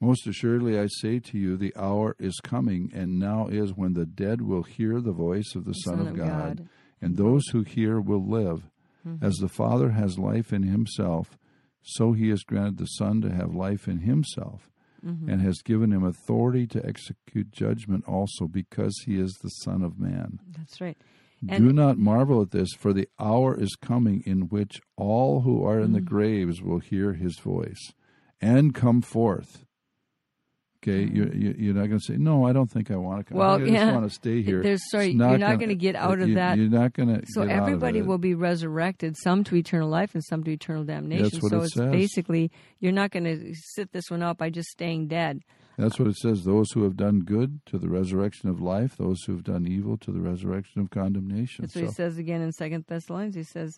[0.00, 4.06] Most assuredly, I say to you, the hour is coming, and now is when the
[4.06, 6.68] dead will hear the voice of the, Son, of God,
[7.02, 8.70] and those who hear will live.
[9.06, 9.24] Mm-hmm.
[9.24, 11.38] As the Father has life in himself,
[11.82, 14.70] so he has granted the Son to have life in himself,
[15.04, 15.28] mm-hmm.
[15.28, 19.98] and has given him authority to execute judgment also, because he is the Son of
[19.98, 20.40] Man.
[20.56, 20.96] That's right.
[21.46, 25.80] Do not marvel at this, for the hour is coming in which all who are
[25.80, 26.04] in the mm.
[26.04, 27.92] graves will hear his voice
[28.42, 29.64] and come forth.
[30.82, 33.24] Okay, you're, you- you're not going to say, "No, I don't think I want to
[33.24, 33.36] come.
[33.38, 33.92] Well, I just yeah.
[33.92, 36.36] want to stay here." There's- sorry, It's you're not gonna get uh, out of you-
[36.36, 36.56] that.
[36.56, 37.22] You're not going to.
[37.28, 40.50] So get out of everybody will be resurrected, some to eternal life and some to
[40.50, 41.24] eternal damnation.
[41.24, 41.92] That's what so it it's says.
[41.92, 45.42] basically you're not going to sit this one out by just staying dead.
[45.76, 46.44] That's what it says.
[46.44, 49.98] Those who have done good to the resurrection of life; those who have done evil
[49.98, 51.62] to the resurrection of condemnation.
[51.64, 53.34] That's what he says again in Second Thessalonians.
[53.34, 53.74] He says,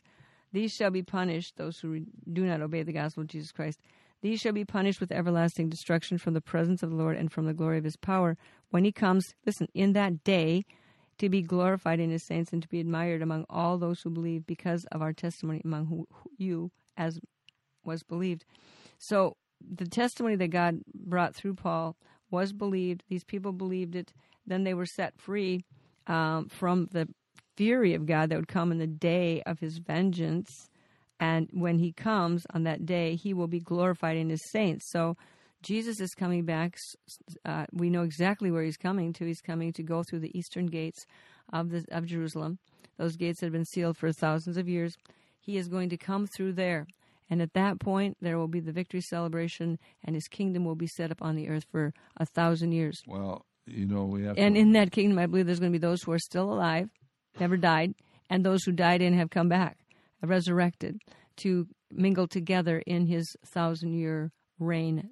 [0.53, 3.81] "These shall be punished; those who do not obey the gospel of Jesus Christ.
[4.23, 7.47] These shall be punished with everlasting destruction from the presence of the Lord and from
[7.47, 8.39] the glory of his power.
[8.71, 10.65] When he comes, listen, in that day,
[11.19, 14.47] to be glorified in his saints and to be admired among all those who believe
[14.47, 17.21] because of our testimony among who, who, you as
[17.85, 18.45] was believed.
[18.99, 21.97] So the testimony that God brought through Paul
[22.31, 23.05] was believed.
[23.09, 24.13] These people believed it.
[24.47, 25.65] Then they were set free
[26.07, 27.09] um, from the
[27.57, 30.71] fury of God that would come in the day of his vengeance.
[31.23, 34.91] And when he comes on that day, he will be glorified in his saints.
[34.91, 35.17] So
[35.63, 36.77] Jesus is coming back.
[37.45, 39.25] Uh, we know exactly where he's coming to.
[39.25, 41.07] He's coming to go through the eastern gates
[41.53, 42.59] of the of Jerusalem.
[42.99, 44.97] Those gates had been sealed for thousands of years.
[45.41, 46.89] He is going to come through there.
[47.31, 50.89] And at that point, there will be the victory celebration, and his kingdom will be
[50.89, 53.01] set up on the earth for a thousand years.
[53.07, 54.37] Well, you know, we have.
[54.37, 56.53] And to, in that kingdom, I believe there's going to be those who are still
[56.53, 56.91] alive,
[57.39, 57.95] never died,
[58.29, 59.79] and those who died and have come back,
[60.23, 61.01] Uh, resurrected,
[61.37, 65.11] to mingle together in his thousand year reign.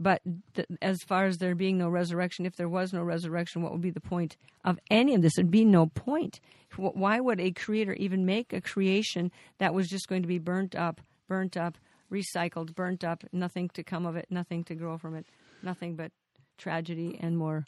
[0.00, 0.22] But
[0.54, 3.80] th- as far as there being no resurrection, if there was no resurrection, what would
[3.80, 5.34] be the point of any of this?
[5.36, 6.40] There'd be no point.
[6.76, 10.76] Why would a creator even make a creation that was just going to be burnt
[10.76, 11.78] up, burnt up,
[12.12, 15.26] recycled, burnt up, nothing to come of it, nothing to grow from it,
[15.62, 16.12] nothing but
[16.58, 17.64] tragedy and more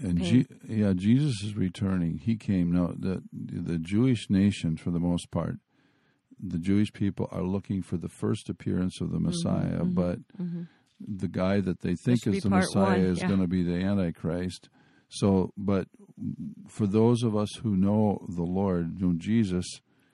[0.00, 2.18] and G- yeah, Jesus is returning.
[2.18, 2.72] He came.
[2.72, 5.58] Now, the the Jewish nation, for the most part,
[6.42, 10.18] the Jewish people are looking for the first appearance of the Mm-hmm, Messiah, but
[11.00, 13.28] the guy that they think is the Messiah one, is yeah.
[13.28, 14.68] going to be the Antichrist.
[15.08, 15.86] So, but
[16.68, 19.66] for those of us who know the Lord, know Jesus,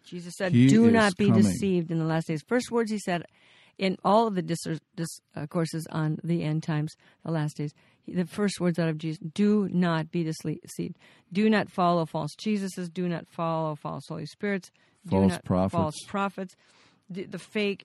[0.04, 1.42] Jesus said, "Do is not be coming.
[1.42, 3.24] deceived in the last days." First words he said
[3.78, 7.72] in all of the dis- discourses on the end times, the last days.
[8.08, 10.96] The first words out of Jesus: "Do not be deceived.
[11.32, 12.92] Do not follow false Jesuses.
[12.92, 14.70] Do not follow false Holy Spirits.
[15.08, 15.72] False not prophets.
[15.72, 16.56] False prophets.
[17.08, 17.84] The, the fake."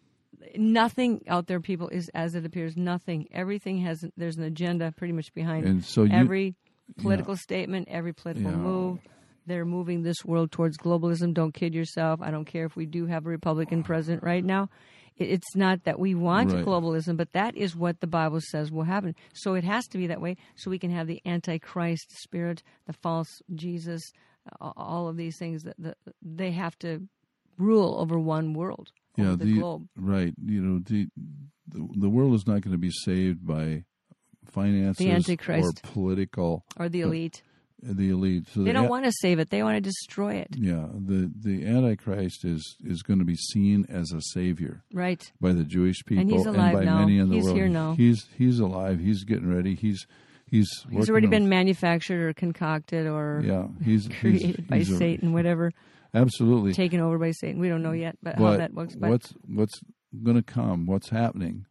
[0.58, 2.76] Nothing out there, people, is as it appears.
[2.76, 3.28] Nothing.
[3.32, 4.04] Everything has.
[4.18, 6.56] There's an agenda, pretty much behind and so you, every
[6.98, 8.58] political statement, every political Yeah.
[8.58, 9.00] move.
[9.48, 11.34] They're moving this world towards globalism.
[11.34, 12.20] Don't kid yourself.
[12.22, 14.70] I don't care if we do have a Republican president right now.
[15.18, 16.66] It's not that we want Right.
[16.66, 19.16] globalism, but that is what the Bible says will happen.
[19.34, 22.94] So it has to be that way so we can have the Antichrist spirit, the
[22.94, 24.02] false Jesus,
[24.62, 27.08] all of these things that that they have to
[27.58, 29.88] rule over one world, over yeah, the, the, globe.
[29.96, 30.34] right.
[30.44, 31.08] You know, the,
[31.68, 33.84] the the world is not going to be saved by
[34.46, 35.82] finances the Antichrist.
[35.84, 37.42] or political Or the uh, elite.
[37.82, 38.48] the elite.
[38.54, 39.50] So They the don't a- want to save it.
[39.50, 40.50] They want to destroy it.
[40.58, 45.32] Yeah, the the Antichrist is is going to be seen as a savior Right.
[45.42, 47.00] by the Jewish people And he's alive by now.
[47.00, 47.58] many in the He's world.
[47.58, 47.94] here now.
[47.96, 49.00] He's he's alive.
[49.00, 49.76] He's getting ready.
[49.76, 50.06] He's
[50.56, 53.68] he's He's already been manufactured or concocted or yeah.
[53.84, 55.72] He's created he's, by he's a- Satan, whatever,
[56.14, 56.74] absolutely.
[56.74, 57.60] taken over by Satan.
[57.60, 58.96] We don't know yet, but, how that works.
[58.96, 59.80] But what's what's
[60.24, 60.86] going to come?
[60.86, 61.66] What's happening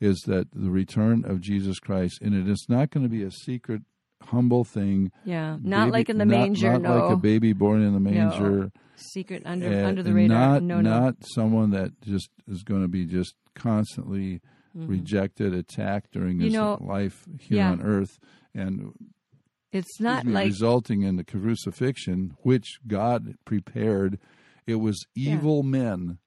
[0.00, 3.30] is that the return of Jesus Christ, and it is not going to be a
[3.30, 3.82] secret,
[4.22, 5.12] humble thing.
[5.24, 6.72] yeah, not baby- like in the not- manger.
[6.72, 8.70] Not no, like a baby born in the manger.
[8.96, 10.54] secret under under the radar.
[10.54, 11.00] Not, no, no.
[11.00, 14.40] not someone that just is going to be just constantly
[14.74, 16.40] rejected, attacked during Mm-hmm.
[16.42, 17.70] You his know, life here yeah.
[17.70, 18.18] on earth,
[18.54, 18.92] and
[19.72, 24.18] it's not me, like resulting in the crucifixion, which God prepared.
[24.66, 25.34] It was Yeah.
[25.34, 26.18] evil men, e- mo-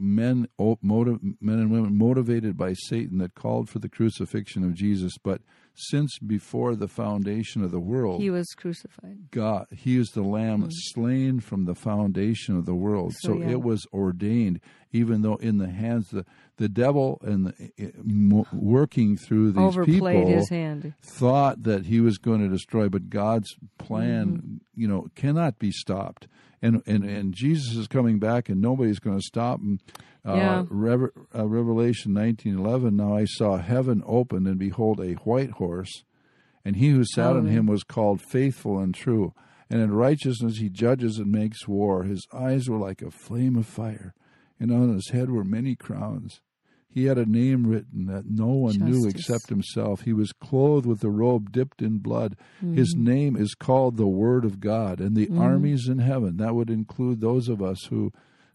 [0.00, 4.74] men, o- motiv- men and women motivated by Satan that called for the crucifixion of
[4.74, 5.16] Jesus.
[5.22, 5.42] But
[5.74, 9.30] since before the foundation of the world, he was crucified.
[9.30, 13.14] God, He is the Lamb slain from the foundation of the world.
[13.20, 13.50] So, So, yeah.
[13.50, 14.60] it was ordained,
[14.92, 16.24] even though in the hands the
[16.56, 20.92] the devil and the, mo- working through these Overplayed people his hand.
[21.00, 24.56] thought that he was going to destroy, but God's plan, Mm-hmm.
[24.74, 26.26] you know, cannot be stopped.
[26.60, 29.78] And and and Jesus is coming back, and nobody's going to stop him.
[30.26, 30.64] Uh, Yeah.
[30.68, 32.96] Rever- uh, Revelation nineteen eleven.
[32.96, 36.04] Now I saw heaven open, and behold, a white horse,
[36.64, 39.32] and he who sat on him was called faithful and true.
[39.70, 42.02] And in righteousness he judges and makes war.
[42.04, 44.14] His eyes were like a flame of fire,
[44.58, 46.40] and on his head were many crowns.
[46.90, 50.02] He had a name written that no one knew except himself.
[50.02, 52.36] He was clothed with a robe dipped in blood.
[52.60, 53.00] His mm.
[53.00, 54.98] name is called the Word of God.
[55.00, 55.38] And the mm.
[55.38, 58.10] armies in heaven, that would include those of us who,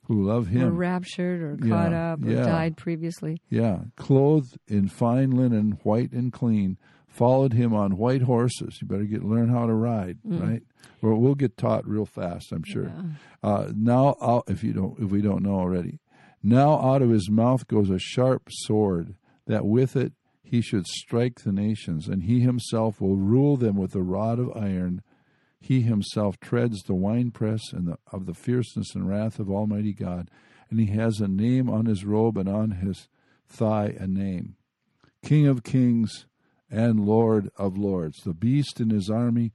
[0.06, 0.68] who love him.
[0.68, 2.46] Or raptured or Yeah, caught up or yeah.
[2.46, 3.42] died previously.
[3.50, 8.80] Yeah, clothed in fine linen, white and clean, followed him on white horses.
[8.82, 10.42] You better get learn how to ride, mm.
[10.42, 10.64] right?
[11.02, 12.92] Or we'll get taught real fast, I'm sure.
[13.44, 16.00] Uh, now, out, if you don't, if we don't know already,
[16.44, 19.16] now out of his mouth goes a sharp sword,
[19.48, 23.96] that with it he should strike the nations, and he himself will rule them with
[23.96, 25.02] a rod of iron.
[25.60, 30.30] He himself treads the winepress and the, of the fierceness and wrath of Almighty God,
[30.70, 33.08] and he has a name on his robe and on his
[33.48, 34.56] Thigh a name.
[35.24, 36.26] King of kings
[36.72, 38.24] and Lord of lords.
[38.24, 39.54] The beast and his army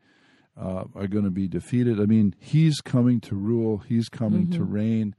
[0.56, 2.00] uh, are going to be defeated.
[2.00, 4.58] I mean, he's coming to rule, he's coming mm-hmm.
[4.58, 5.14] to reign.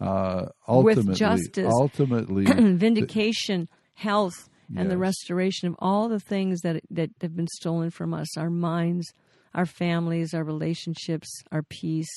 [0.00, 4.88] Uh, ultimately, With justice, ultimately, vindication, health, and yes.
[4.88, 9.12] the restoration of all the things that that have been stolen from us our minds,
[9.54, 12.10] our families, our relationships, our peace,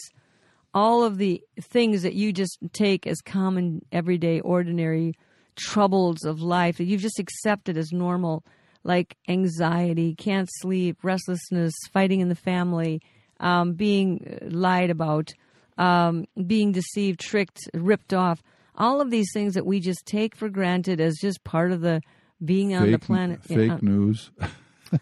[0.73, 5.15] all of the things that you just take as common, everyday, ordinary
[5.55, 8.43] troubles of life that you've just accepted as normal,
[8.83, 13.01] like anxiety, can't sleep, restlessness, fighting in the family,
[13.39, 15.31] um, being lied about,
[15.77, 18.41] um, being deceived, tricked, ripped off.
[18.75, 22.01] All of these things that we just take for granted as just part of the
[22.43, 23.43] being on fake, the planet.
[23.43, 23.79] Fake yeah.
[23.81, 24.31] news.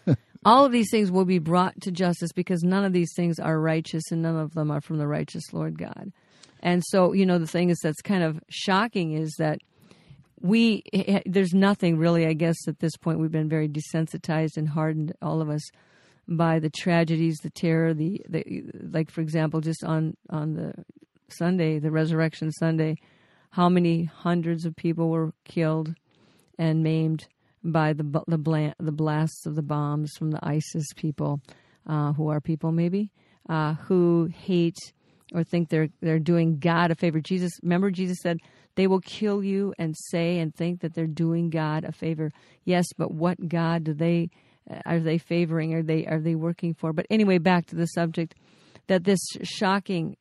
[0.44, 3.58] all of these things will be brought to justice because none of these things are
[3.60, 6.12] righteous and none of them are from the righteous Lord God.
[6.60, 9.58] And so, you know, the thing is that's kind of shocking is that
[10.40, 10.82] we,
[11.26, 13.20] there's nothing really, I guess, at this point.
[13.20, 15.62] We've been very desensitized and hardened, all of us,
[16.28, 20.72] by the tragedies, the terror, the, the like, for example, just on, on the
[21.28, 22.96] Sunday, the Resurrection Sunday,
[23.50, 25.94] how many hundreds of people were killed
[26.58, 27.26] and maimed
[27.64, 31.40] by the the, the blasts of the bombs from the ISIS people,
[31.86, 33.10] uh, who are people maybe
[33.48, 34.78] uh, who hate
[35.34, 37.20] or think they're they're doing God a favor.
[37.20, 38.38] Jesus, remember, Jesus said
[38.74, 42.30] they will kill you and say and think that they're doing God a favor.
[42.64, 44.30] Yes, but what God do they
[44.70, 45.74] Uh, are they favoring?
[45.74, 46.92] Are they are they working for?
[46.92, 48.34] But anyway, back to the subject
[48.86, 50.16] that this shocking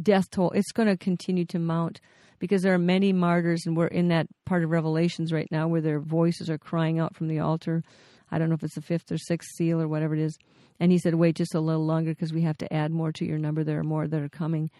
[0.00, 2.00] death toll it's going to continue to mount
[2.38, 5.80] because there are many martyrs, and we're in that part of Revelations right now where
[5.80, 7.82] their voices are crying out from the altar.
[8.30, 10.36] I don't know if it's the fifth or sixth seal or whatever it is.
[10.80, 13.24] And he said, wait just a little longer because we have to add more to
[13.24, 13.64] your number.
[13.64, 14.70] There are more that are coming.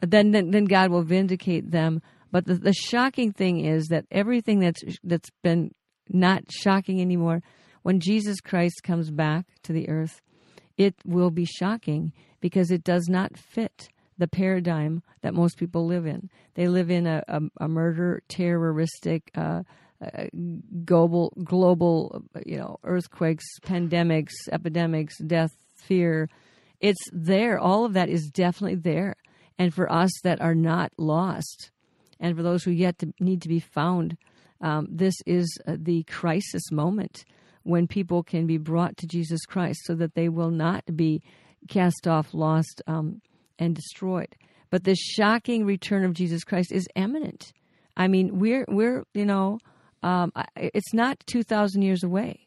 [0.00, 2.02] Then, then, then God will vindicate them.
[2.32, 5.72] But the, the shocking thing is that everything that's that's been
[6.08, 7.42] not shocking anymore,
[7.86, 10.20] when Jesus Christ comes back to the earth,
[10.76, 16.04] it will be shocking because it does not fit the paradigm that most people live
[16.04, 16.28] in.
[16.54, 19.62] They live in a, a, a murder, terroristic, uh,
[20.04, 20.24] uh,
[20.84, 26.28] global, global, you know, earthquakes, pandemics, epidemics, death, fear.
[26.80, 27.56] It's there.
[27.56, 29.14] All of that is definitely there.
[29.60, 31.70] And for us that are not lost,
[32.18, 34.16] and for those who yet to, need to be found,
[34.60, 37.24] um, this is uh, the crisis moment
[37.66, 41.20] when people can be brought to Jesus Christ so that they will not be
[41.68, 43.20] cast off, lost, um,
[43.58, 44.36] and destroyed.
[44.70, 47.52] But the shocking return of Jesus Christ is imminent.
[47.96, 49.58] I mean, we're we're you know,
[50.02, 52.46] um, it's not two thousand years away.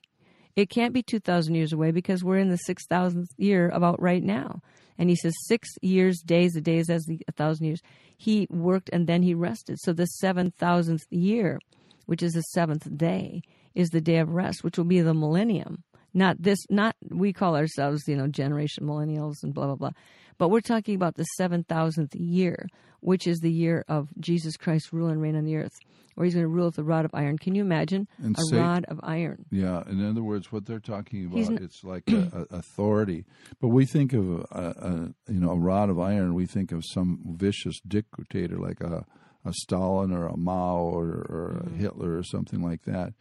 [0.56, 4.02] It can't be two thousand years away because we're in the six thousandth year about
[4.02, 4.62] right now.
[4.98, 7.82] And he says six years, days, a days as a thousand years.
[8.18, 9.80] He worked and then he rested.
[9.80, 11.60] So the seven thousandth year,
[12.06, 13.42] which is the seventh day,
[13.76, 15.84] is the day of rest, which will be the millennium.
[16.14, 19.92] Not this, not we call ourselves, you know, generation millennials and blah blah blah.
[20.40, 22.70] But we're talking about the 7,000th year,
[23.02, 25.74] which is the year of Jesus Christ rule and reign on the earth,
[26.16, 27.38] where he's going to rule with a rod of iron.
[27.38, 29.46] Can you imagine and a rod of iron?
[29.52, 33.26] Yeah, in other words, what they're talking about, n- it's like a, a authority.
[33.60, 36.34] But we think of a, a, you know a rod of iron.
[36.34, 39.06] We think of some vicious dictator like a
[39.46, 41.76] a Stalin or a Mao or, or mm-hmm.
[41.76, 43.14] a Hitler or something like that.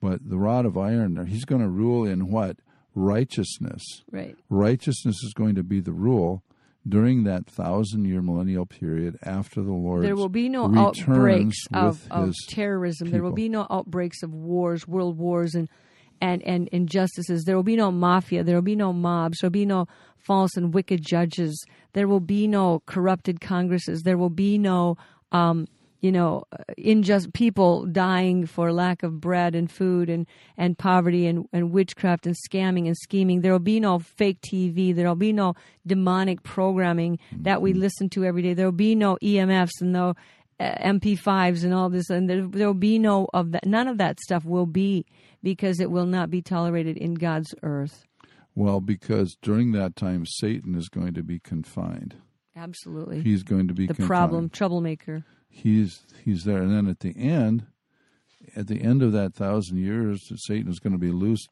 [0.00, 2.56] But the rod of iron, he's going to rule in what?
[2.94, 3.82] Righteousness.
[4.10, 4.36] Right.
[4.48, 6.42] Righteousness is going to be the rule
[6.88, 12.06] during that thousand year millennial period after the Lord there will be no outbreaks of,
[12.10, 13.06] of terrorism.
[13.06, 13.12] People.
[13.12, 15.68] there will be no outbreaks of wars world wars and
[16.20, 17.44] and and injustices.
[17.44, 18.44] There will be no mafia.
[18.44, 19.38] There will be no mobs.
[19.40, 19.86] There will be no
[20.18, 21.64] false and wicked judges.
[21.92, 24.02] There will be no corrupted congresses.
[24.02, 24.96] There will be no
[25.32, 25.66] um,
[26.00, 26.44] you know,
[26.78, 32.26] unjust people dying for lack of bread and food and, and poverty and, and witchcraft
[32.26, 33.42] and scamming and scheming.
[33.42, 34.94] There will be no fake TV.
[34.94, 35.54] There will be no
[35.86, 38.54] demonic programming that we listen to every day.
[38.54, 40.14] There will be no EMFs and no
[40.58, 42.08] uh, MP5s and all this.
[42.08, 43.66] And there, there will be no of that.
[43.66, 45.04] None of that stuff will be
[45.42, 48.06] because it will not be tolerated in God's earth.
[48.54, 52.16] Well, because during that time, Satan is going to be confined.
[52.56, 53.22] Absolutely.
[53.22, 54.08] He's going to be the confined.
[54.08, 56.62] problem, troublemaker he's he's there.
[56.62, 57.66] And then at the end,
[58.56, 61.46] at the end of that thousand years, Satan is going to be loose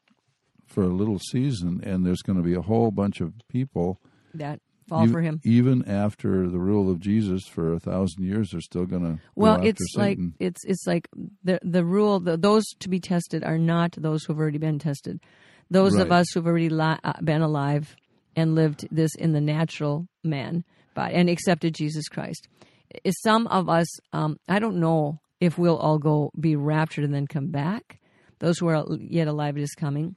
[0.65, 3.99] for a little season, and there's going to be a whole bunch of people
[4.33, 5.41] that fall for him.
[5.43, 9.21] Even after the rule of Jesus for a thousand years, they're still going to.
[9.35, 11.07] Well, it's like it's it's like
[11.43, 12.19] the the rule.
[12.19, 15.19] The, those to be tested are not those who've already been tested.
[15.71, 16.01] Those right.
[16.01, 17.95] of us who've already li- uh, been alive
[18.35, 20.63] and lived this in the natural man,
[20.95, 22.47] but and accepted Jesus Christ
[23.21, 27.27] some of us, um, I don't know if we'll all go be raptured and then
[27.27, 27.99] come back.
[28.39, 30.15] Those who are yet alive it is coming.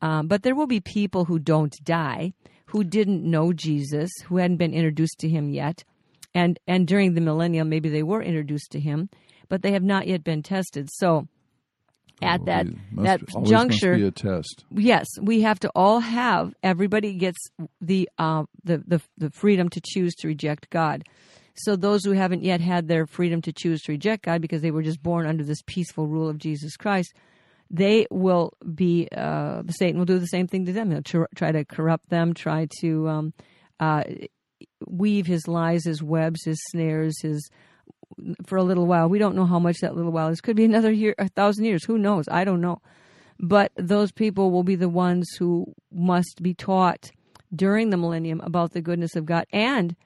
[0.00, 2.32] Um, but there will be people who don't die,
[2.66, 5.84] who didn't know Jesus, who hadn't been introduced to him yet.
[6.34, 9.10] And, and during the millennium, maybe they were introduced to him,
[9.48, 10.88] but they have not yet been tested.
[10.92, 11.28] So
[12.22, 14.64] at that Must- that juncture, must be a test.
[14.70, 16.54] yes, we have to all have.
[16.62, 17.38] Everybody gets
[17.80, 21.02] the uh, the, the the freedom to choose to reject God.
[21.54, 24.70] So those who haven't yet had their freedom to choose to reject God because they
[24.70, 27.14] were just born under this peaceful rule of Jesus Christ,
[27.70, 30.90] they will be uh, Satan will do the same thing to them.
[30.90, 33.34] He'll tr- try to corrupt them, try to um,
[33.80, 34.04] uh,
[34.86, 37.50] weave his lies, his webs, his snares, his
[38.46, 39.08] for a little while.
[39.08, 40.40] We don't know how much that little while is.
[40.40, 41.84] Could be another year, a thousand years.
[41.84, 42.26] Who knows?
[42.30, 42.80] I don't know.
[43.38, 47.10] But those people will be the ones who must be taught
[47.54, 49.96] during the millennium about the goodness of God and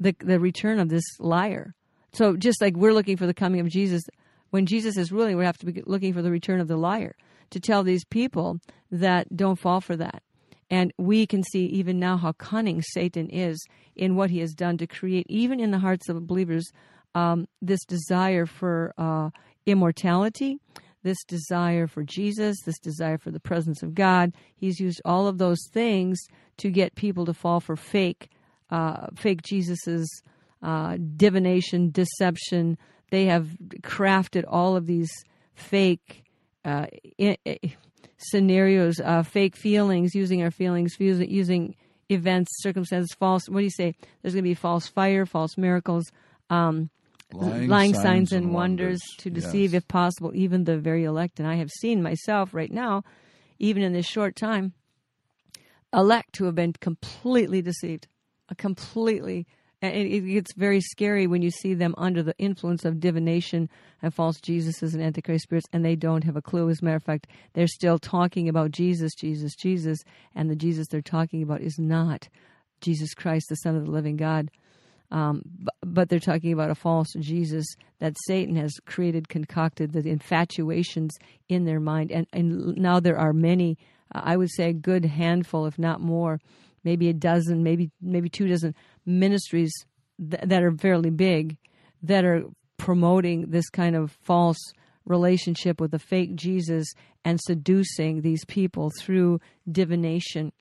[0.00, 1.74] the the return of this liar.
[2.12, 4.02] So just like we're looking for the coming of Jesus,
[4.50, 7.14] when Jesus is ruling, we have to be looking for the return of the liar
[7.50, 8.58] to tell these people
[8.90, 10.22] that don't fall for that.
[10.70, 14.78] And we can see even now how cunning Satan is in what he has done
[14.78, 16.66] to create, even in the hearts of believers,
[17.14, 19.30] um, this desire for uh,
[19.64, 20.58] immortality,
[21.02, 24.34] this desire for Jesus, this desire for the presence of God.
[24.56, 26.18] He's used all of those things
[26.58, 28.28] to get people to fall for fake,
[28.70, 30.22] uh, fake Jesus's
[30.62, 32.78] uh, divination, deception.
[33.10, 33.48] They have
[33.82, 35.10] crafted all of these
[35.54, 36.24] fake
[36.64, 36.86] uh,
[37.20, 37.58] i- i-
[38.18, 41.76] scenarios, uh, fake feelings, using our feelings, using, using
[42.08, 43.48] events, circumstances, false.
[43.48, 43.94] What do you say?
[44.22, 46.04] There's going to be false fire, false miracles.
[46.50, 46.90] Um,
[47.32, 49.82] lying, signs, and wonders, to deceive, Yes.
[49.82, 51.38] if possible, even the very elect.
[51.40, 53.02] And I have seen myself right now,
[53.58, 54.72] even in this short time,
[55.92, 58.06] elect who have been completely deceived,
[58.56, 59.46] completely.
[59.82, 63.68] It, it gets very scary when you see them under the influence of divination
[64.02, 66.68] and false Jesuses and antichrist spirits, and they don't have a clue.
[66.70, 69.98] As a matter of fact, they're still talking about Jesus, Jesus, Jesus,
[70.34, 72.28] and the Jesus they're talking about is not
[72.80, 74.50] Jesus Christ, the Son of the living God
[75.10, 75.42] um,
[75.82, 77.66] but they're talking about a false Jesus
[78.00, 81.16] that Satan has created, concocted the infatuations
[81.48, 83.78] in their mind, and and now there are many.
[84.14, 86.40] Uh, I would say a good handful, if not more,
[86.86, 88.74] maybe a dozen, maybe maybe two dozen
[89.04, 89.72] ministries
[90.18, 91.58] th- that are fairly big
[92.02, 92.44] that are
[92.78, 94.58] promoting this kind of false
[95.04, 96.86] relationship with a fake Jesus
[97.24, 100.52] and seducing these people through divination.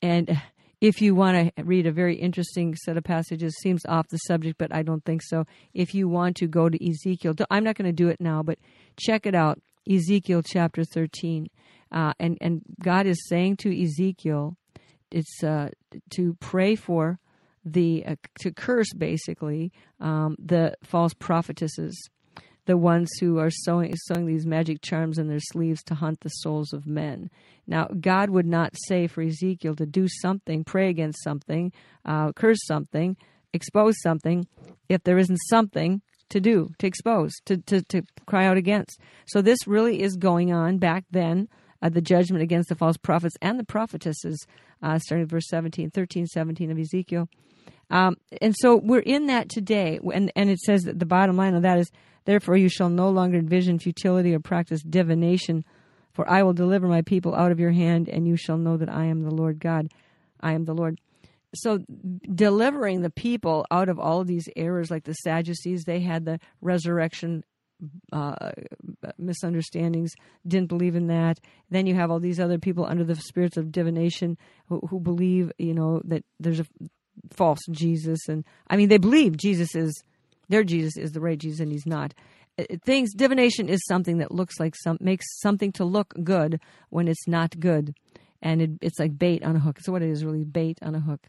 [0.00, 0.40] And
[0.80, 4.56] if you want to read a very interesting set of passages, seems off the subject,
[4.58, 5.44] but I don't think so.
[5.74, 8.58] If you want to go to Ezekiel, I'm not going to do it now, but
[8.98, 9.60] check it out.
[9.90, 11.48] Ezekiel chapter 13.
[11.92, 14.56] Uh, and, and God is saying to Ezekiel,
[15.10, 15.70] it's uh,
[16.10, 17.18] to pray for
[17.64, 21.94] the, uh, to curse basically um, the false prophetesses
[22.70, 26.28] the ones who are sewing, sewing these magic charms in their sleeves to hunt the
[26.28, 27.28] souls of men.
[27.66, 31.72] Now, God would not say for Ezekiel to do something, pray against something,
[32.04, 33.16] uh, curse something,
[33.52, 34.46] expose something,
[34.88, 39.00] if there isn't something to do, to expose, to, to, to cry out against.
[39.26, 41.48] So, this really is going on back then.
[41.82, 44.46] Uh, the judgment against the false prophets and the prophetesses,
[44.82, 47.28] uh, starting verse 17, 13, 17 of Ezekiel.
[47.90, 49.98] Um, and so we're in that today.
[50.12, 51.90] And, and it says that the bottom line of that is,
[52.24, 55.64] Therefore you shall no longer envision futility or practice divination,
[56.12, 58.88] for I will deliver my people out of your hand, and you shall know that
[58.88, 59.90] I am the Lord God.
[60.40, 61.00] I am the Lord.
[61.54, 61.78] So,
[62.32, 66.38] delivering the people out of all of these errors, like the Sadducees, they had the
[66.60, 67.42] resurrection
[68.12, 68.50] uh,
[69.18, 70.12] misunderstandings,
[70.46, 71.40] didn't believe in that.
[71.70, 74.36] Then you have all these other people under the spirits of divination
[74.68, 76.66] who, who believe, you know, that there's a
[77.30, 80.02] false Jesus, and I mean, they believe Jesus is
[80.48, 82.14] their Jesus is the right Jesus, and he's not.
[82.58, 87.08] Uh, Things divination is something that looks like some makes something to look good when
[87.08, 87.94] it's not good,
[88.42, 89.78] and it, it's like bait on a hook.
[89.80, 91.26] So what it is really bait on a hook.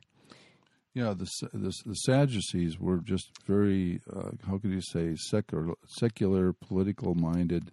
[0.94, 6.54] Yeah, the the, the Sadducees were just very uh, how could you say secular, secular,
[6.54, 7.72] political minded,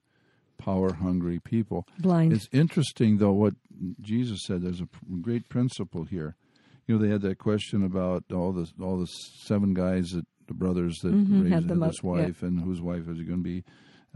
[0.59, 1.87] power hungry people.
[1.99, 2.33] Blind.
[2.33, 3.55] It's interesting though what
[4.01, 4.63] Jesus said.
[4.63, 4.89] There's a
[5.21, 6.37] great principle here.
[6.87, 10.55] You know, they had that question about all the all the seven guys that the
[10.55, 12.11] brothers that Mhm, raised this up, yeah.
[12.11, 13.65] wife and whose wife is going to be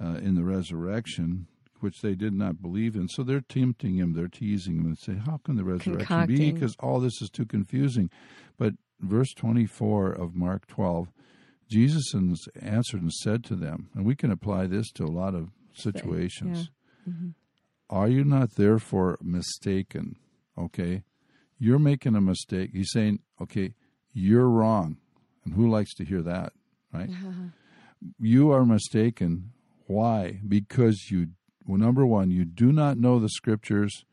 [0.03, 1.47] uh, in the resurrection,
[1.81, 3.07] which they did not believe in.
[3.09, 6.53] So they're tempting him, they're teasing him, and say, "How can the resurrection be?
[6.53, 8.09] Because all this is too confusing."
[8.57, 11.09] But verse twenty-four of Mark twelve,
[11.69, 12.15] Jesus
[12.61, 16.71] answered and said to them, and we can apply this to a lot of situations.
[17.09, 17.29] Mm-hmm.
[17.91, 20.17] Are you not therefore mistaken?
[20.57, 21.03] Okay,
[21.59, 22.71] you're making a mistake.
[22.73, 23.75] He's saying, okay,
[24.13, 24.99] you're wrong.
[25.45, 26.53] And who likes to hear that,
[26.93, 27.11] right?
[27.11, 27.49] Uh-huh.
[28.19, 29.53] You are mistaken
[29.87, 30.41] Why?
[30.47, 31.29] Because you,
[31.67, 34.05] well, number one, you do not know the scriptures.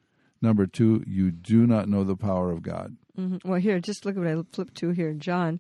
[0.42, 2.98] Number two, you do not know the power of God.
[3.20, 3.44] Mhm.
[3.44, 5.14] Well, here, just look at what I flipped to here.
[5.14, 5.60] John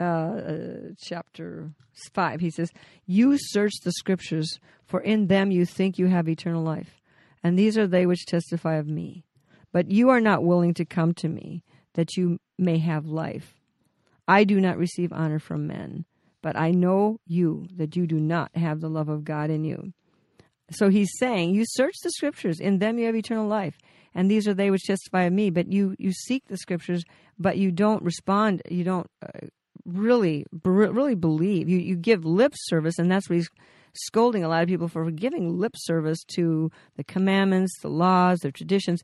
[0.00, 1.70] uh, uh, chapter
[2.12, 2.40] 5.
[2.40, 2.70] He says,
[3.06, 7.00] You search the scriptures, for in them you think you have eternal life.
[7.42, 9.24] And these are they which testify of me.
[9.72, 13.54] But you are not willing to come to me, that you may have life.
[14.28, 16.04] I do not receive honor from men,
[16.40, 19.92] but I know you, that you do not have the love of God in you.
[20.70, 23.76] So he's saying, You search the scriptures, in them you have eternal life.
[24.14, 25.50] And these are they which testify me.
[25.50, 27.04] But you, you seek the scriptures,
[27.38, 28.62] but you don't respond.
[28.70, 29.46] You don't uh,
[29.84, 31.68] really, really believe.
[31.68, 33.50] You, you give lip service, and that's what he's
[33.94, 38.52] scolding a lot of people for giving lip service to the commandments, the laws, the
[38.52, 39.02] traditions,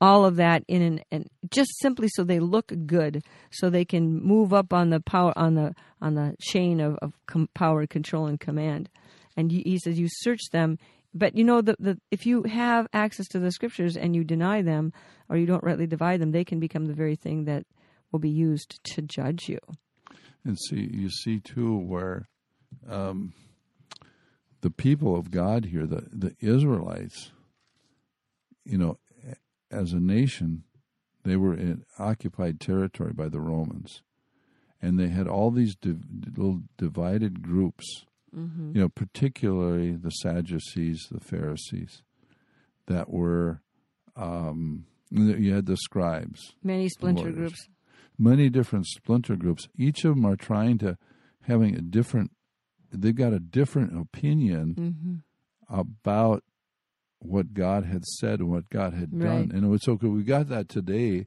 [0.00, 4.22] all of that in an and just simply so they look good, so they can
[4.22, 8.26] move up on the power on the on the chain of, of com- power, control,
[8.26, 8.88] and command.
[9.36, 10.78] And he says you search them
[11.18, 14.62] but you know the, the if you have access to the scriptures and you deny
[14.62, 14.92] them
[15.28, 17.64] or you don't rightly divide them, they can become the very thing that
[18.12, 19.58] will be used to judge you.
[20.44, 22.28] And see, you see too where
[22.88, 23.32] um,
[24.60, 27.32] the people of God here, the the Israelites,
[28.64, 28.98] you know,
[29.70, 30.64] as a nation,
[31.24, 34.02] they were in occupied territory by the Romans,
[34.80, 38.04] and they had all these little divided groups.
[38.36, 38.72] Mm-hmm.
[38.74, 42.02] You know, particularly the Sadducees, the Pharisees,
[42.86, 43.60] that were.
[44.16, 47.34] Um, you had the scribes, Many splinter Lawyers.
[47.36, 47.68] groups.
[48.18, 49.68] many different splinter groups.
[49.76, 50.98] Each of them are trying to
[51.42, 52.32] having a different.
[52.92, 55.78] They've got a different opinion Mm-hmm.
[55.80, 56.42] about
[57.20, 59.48] what God had said and what God had Right.
[59.48, 59.50] done.
[59.54, 60.06] And it's okay.
[60.08, 61.26] We got that today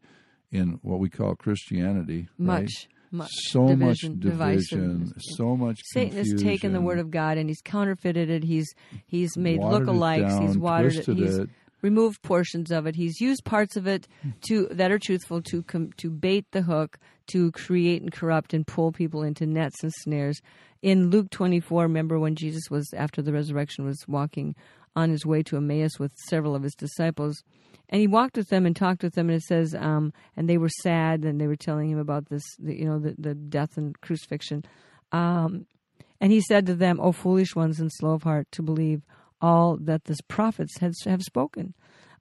[0.52, 2.28] in what we call Christianity.
[2.38, 2.70] right?
[3.14, 3.30] Much.
[3.50, 7.62] So much division, division, so much Satan has taken the word of God and he's
[7.62, 8.44] counterfeited it.
[8.44, 8.74] He's
[9.06, 10.42] he's made watered lookalikes.
[10.42, 11.06] he's watered it.
[11.06, 11.50] He's it.
[11.82, 12.96] removed portions of it.
[12.96, 14.08] He's used parts of it
[14.48, 16.98] to that are truthful to com, to bait the hook,
[17.28, 20.42] to create and corrupt and pull people into nets and snares.
[20.82, 24.56] In Luke 24, remember when Jesus was after the resurrection was walking
[24.96, 27.44] on his way to Emmaus with several of his disciples,
[27.92, 30.58] and he walked with them and talked with them, and it says, um, and they
[30.58, 33.78] were sad, and they were telling him about this, the, you know, the, the death
[33.78, 34.64] and crucifixion.
[35.12, 35.66] Um,
[36.22, 39.02] and he said to them, O foolish ones and slow of heart to believe
[39.42, 41.74] all that the prophets had, have spoken.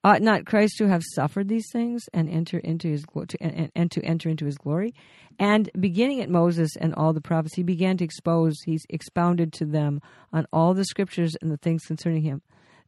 [0.03, 3.91] Ought not Christ to have suffered these things and enter into his to, and, and
[3.91, 4.95] to enter into his glory?
[5.39, 8.57] And beginning at Moses and all the prophets, he began to expose.
[8.65, 10.01] He's expounded to them
[10.33, 12.41] on all the scriptures and the things concerning him.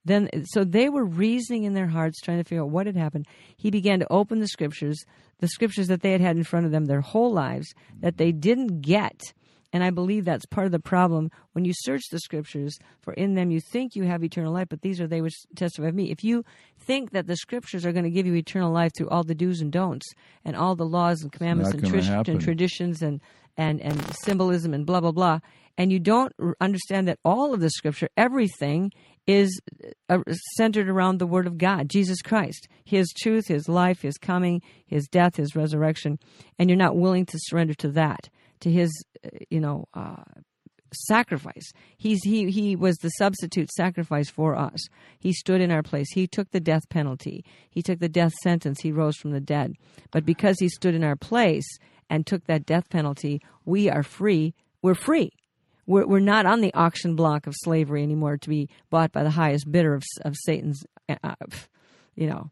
[0.05, 3.27] Then, so they were reasoning in their hearts, trying to figure out what had happened.
[3.57, 5.05] He began to open the scriptures,
[5.39, 8.33] the scriptures that they had had in front of them their whole lives that they
[8.33, 9.21] didn't get.
[9.73, 13.35] And I believe that's part of the problem when you search the scriptures, for in
[13.35, 16.11] them you think you have eternal life, but these are they which testify of me.
[16.11, 16.45] If you
[16.79, 19.63] think that the scriptures are going to give you eternal life through all the do's
[19.63, 20.13] and don'ts
[20.45, 22.35] and all the laws and commandments and, happen.
[22.35, 23.21] and traditions and,
[23.57, 25.39] and, and symbolism and blah, blah, blah,
[25.79, 28.93] and you don't understand that all of the scripture, everything,
[29.27, 29.61] is
[30.09, 30.19] uh,
[30.57, 35.07] centered around the Word of God, Jesus Christ, His truth, His life, His coming, His
[35.07, 36.19] death, His resurrection,
[36.59, 38.29] and you're not willing to surrender to that,
[38.61, 38.91] to His,
[39.25, 40.25] uh, you know, uh,
[40.95, 41.73] sacrifice.
[41.97, 44.81] He's he he was the substitute sacrifice for us.
[45.19, 46.09] He stood in our place.
[46.13, 47.45] He took the death penalty.
[47.71, 48.81] He took the death sentence.
[48.81, 49.75] He rose from the dead.
[50.11, 51.67] But because he stood in our place
[52.11, 54.55] and took that death penalty, we are free.
[54.83, 55.33] We're free.
[55.87, 59.31] We're, we're not on the auction block of slavery anymore to be bought by the
[59.31, 61.35] highest bidder of, of Satan's, uh,
[62.15, 62.51] you know,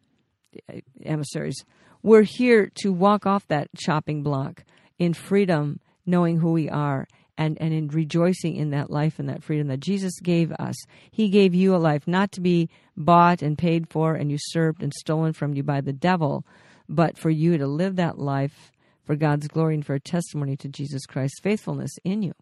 [1.04, 1.64] emissaries.
[2.02, 4.64] We're here to walk off that chopping block
[4.98, 7.06] in freedom, knowing who we are,
[7.36, 10.76] and, and in rejoicing in that life and that freedom that Jesus gave us.
[11.10, 14.92] He gave you a life not to be bought and paid for and usurped and
[14.92, 16.44] stolen from you by the devil,
[16.88, 18.72] but for you to live that life
[19.04, 22.34] for God's glory and for a testimony to Jesus Christ's faithfulness in you.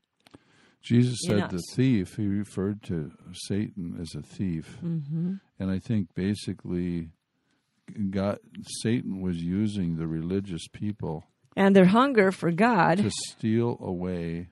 [0.82, 4.78] Jesus said the thief, he referred to Satan as a thief.
[4.82, 5.34] Mm-hmm.
[5.58, 7.10] And I think basically
[8.10, 8.38] God
[8.82, 11.24] Satan was using the religious people
[11.56, 14.48] And their hunger for God to steal away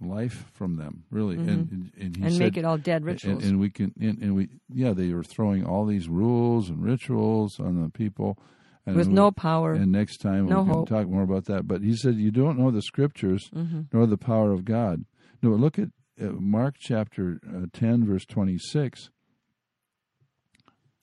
[0.00, 1.36] life from them, really.
[1.36, 2.24] And and, and he Mm-hmm.
[2.24, 3.44] and said, make it all dead and, rituals.
[3.44, 7.58] and we can and, and we yeah, they were throwing all these rules and rituals
[7.58, 8.38] on the people
[8.86, 9.72] and with we- no power.
[9.72, 10.88] and next time no we can hope.
[10.88, 11.66] talk more about that.
[11.66, 13.82] But he said, You don't know the scriptures Mm-hmm.
[13.92, 15.04] nor the power of God.
[15.42, 15.88] No, look at
[16.20, 19.10] uh, Mark chapter uh, 10, verse 26.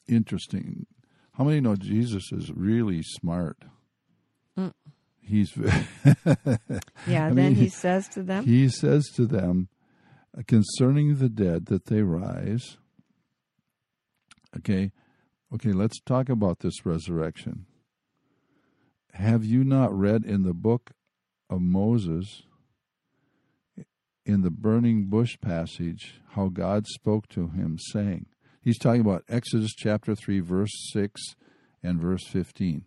[0.07, 0.85] Interesting.
[1.33, 3.57] How many know Jesus is really smart?
[4.57, 4.73] Mm.
[5.21, 5.55] He's
[7.07, 9.69] yeah, I then mean, he says to them, he says to them,
[10.47, 12.77] concerning the dead that they rise.
[14.57, 14.91] Okay,
[15.53, 17.65] okay, let's talk about this resurrection.
[19.13, 20.91] Have you not read in the book
[21.49, 22.43] of Moses,
[24.25, 28.27] in the burning bush passage, how God spoke to him, saying,
[28.61, 31.19] He's talking about Exodus chapter 3, verse 6
[31.81, 32.85] and verse 15.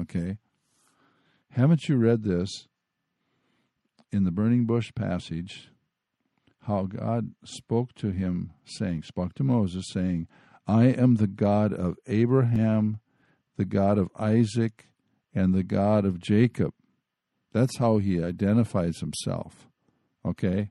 [0.00, 0.38] Okay?
[1.50, 2.66] Haven't you read this
[4.10, 5.70] in the burning bush passage?
[6.66, 10.28] How God spoke to him, saying, spoke to Moses, saying,
[10.66, 13.00] I am the God of Abraham,
[13.56, 14.88] the God of Isaac,
[15.34, 16.72] and the God of Jacob.
[17.52, 19.68] That's how he identifies himself.
[20.24, 20.70] Okay?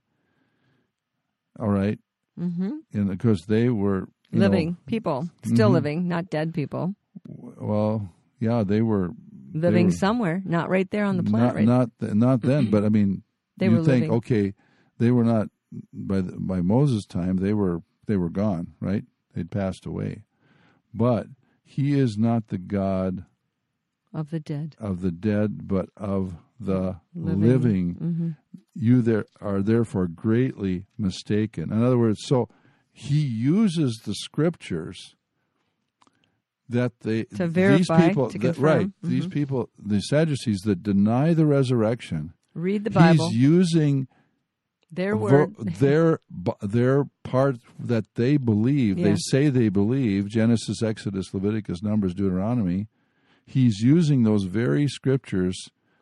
[1.60, 2.00] All right?
[2.40, 2.72] Mm-hmm.
[2.94, 5.74] And because they were living know, people, still Mhm.
[5.74, 6.96] living, not dead people,
[7.28, 8.10] well,
[8.40, 9.12] yeah, they were
[9.54, 11.48] living were- somewhere, not right there on the planet.
[11.50, 11.66] not right?
[11.66, 13.24] not th- not then, but I mean,
[13.58, 14.12] They you were think living.
[14.14, 14.54] okay,
[14.98, 15.50] they were not
[15.94, 17.38] by the, by Moses' time.
[17.38, 19.04] They were they were gone, right?
[19.34, 20.24] They'd passed away,
[20.94, 21.28] but
[21.64, 23.26] he is not the God
[24.14, 27.42] of the dead, of the dead, but of the living.
[27.42, 27.94] living.
[27.96, 28.30] hmm
[28.76, 31.72] You there are therefore greatly mistaken.
[31.72, 32.50] In other words, so
[32.94, 35.16] he uses the scriptures
[36.70, 39.32] that they To these people to that, right these Mhm.
[39.32, 43.30] people the Sadducees that deny the resurrection Read the Bible.
[43.30, 44.08] he's using
[44.92, 45.56] Their word.
[45.58, 46.20] their
[46.62, 49.10] their part that they believe Yeah.
[49.10, 52.88] they say they believe Genesis Exodus Leviticus Numbers Deuteronomy
[53.54, 55.58] he's using those very scriptures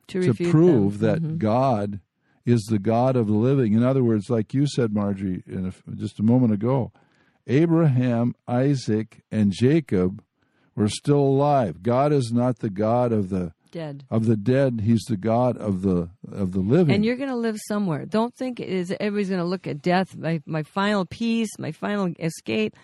[0.08, 1.12] to, to prove them.
[1.12, 1.38] that Mhm.
[1.38, 2.00] God
[2.45, 3.74] is the God of the living.
[3.74, 6.91] In other words, like you said, Marjorie, in a, just a moment ago,
[7.47, 10.24] Abraham, Isaac, and Jacob
[10.76, 11.82] were still alive.
[11.84, 14.04] God is not the God of the dead.
[14.10, 16.95] of the dead; He's the God of the of the living.
[16.95, 18.06] And you're going to live somewhere.
[18.06, 20.16] Don't think it is everybody's going to look at death.
[20.16, 22.76] My my final peace, my final escape,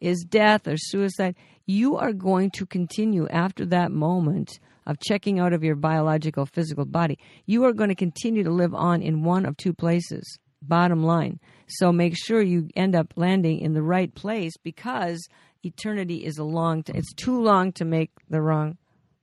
[0.00, 1.34] is death or suicide.
[1.66, 6.84] You are going to continue after that moment of checking out of your biological physical
[6.84, 7.18] body.
[7.46, 10.38] You are going to continue to live on in one of two places.
[10.60, 11.40] Bottom line.
[11.68, 15.26] So make sure you end up landing in the right place because
[15.62, 16.82] eternity is a long.
[16.82, 18.76] T- it's too long to make the wrong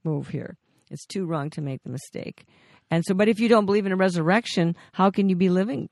[0.04, 0.56] move here.
[0.90, 2.44] It's too wrong to make the mistake.
[2.90, 5.88] And so, but if you don't believe in a resurrection, how can you be living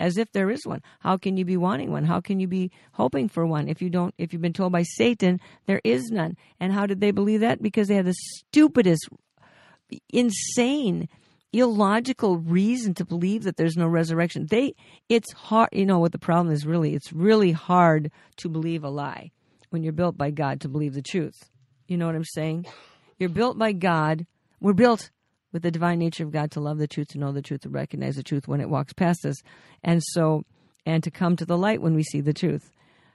[0.00, 0.80] as if there is one?
[1.00, 2.04] How can you be wanting one?
[2.04, 4.14] How can you be hoping for one if you don't?
[4.18, 7.62] If you've been told by Satan there is none, and how did they believe that?
[7.62, 9.08] Because they had the stupidest,
[10.12, 11.08] insane,
[11.52, 14.46] illogical reason to believe that there's no resurrection.
[14.46, 14.74] They,
[15.08, 15.68] it's hard.
[15.72, 16.66] You know what the problem is?
[16.66, 19.30] Really, it's really hard to believe a lie
[19.70, 21.50] when you're built by God to believe the truth.
[21.88, 22.66] You know what I'm saying?
[23.18, 24.26] You're built by God.
[24.60, 25.10] We're built
[25.52, 27.68] with the divine nature of God to love the truth, to know the truth, to
[27.68, 29.36] recognize the truth when it walks past us.
[29.82, 30.44] And so,
[30.86, 32.70] and to come to the light when we see the truth.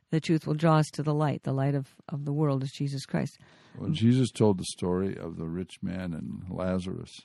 [0.10, 1.44] The truth will draw us to the light.
[1.44, 3.40] The light of, of the world is Jesus Christ.
[3.78, 7.22] Well, Jesus told the story of the rich man and Lazarus,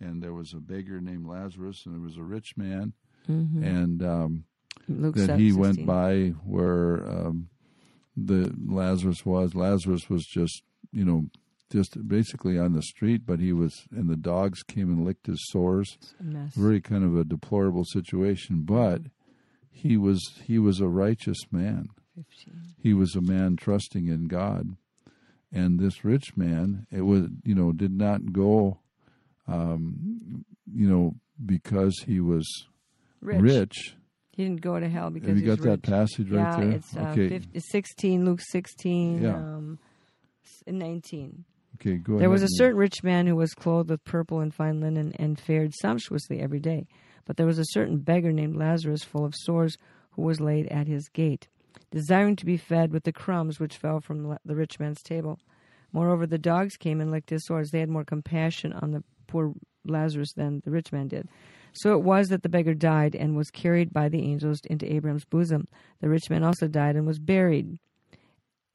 [0.00, 2.92] and there was a beggar named Lazarus, and there was a rich man,
[3.26, 4.44] and um,
[4.88, 5.60] Luke that 7, he 16.
[5.60, 7.48] went by where um,
[8.16, 9.54] the Lazarus was.
[9.54, 11.24] Lazarus was just, you know,
[11.70, 15.40] just basically on the street, but he was, and the dogs came and licked his
[15.50, 15.98] sores.
[16.20, 16.54] A mess.
[16.54, 19.02] Very kind of a deplorable situation, but
[19.70, 21.88] he was he was a righteous man.
[22.16, 22.54] 15.
[22.78, 24.76] He was a man trusting in God,
[25.52, 28.78] and this rich man, it was, you know, did not go,
[29.48, 32.46] um, you know, because he was
[33.20, 33.40] Rich.
[33.42, 33.96] rich.
[34.30, 36.70] He didn't go to hell because Have you got that passage right yeah, there?
[36.72, 39.36] it's uh, okay, 50, 16, Luke 16, Yeah.
[39.36, 39.78] um,
[40.66, 41.44] 19.
[41.76, 42.22] Okay, go ahead.
[42.22, 45.38] There was a certain rich man who was clothed with purple and fine linen and
[45.38, 46.86] fared sumptuously every day.
[47.24, 49.76] But there was a certain beggar named Lazarus, full of sores,
[50.12, 51.48] who was laid at his gate,
[51.90, 55.38] desiring to be fed with the crumbs which fell from the rich man's table.
[55.92, 57.70] Moreover, the dogs came and licked his sores.
[57.70, 59.54] They had more compassion on the poor
[59.84, 61.28] Lazarus than the rich man did.
[61.72, 65.24] So it was that the beggar died and was carried by the angels into Abraham's
[65.24, 65.66] bosom.
[66.00, 67.78] The rich man also died and was buried.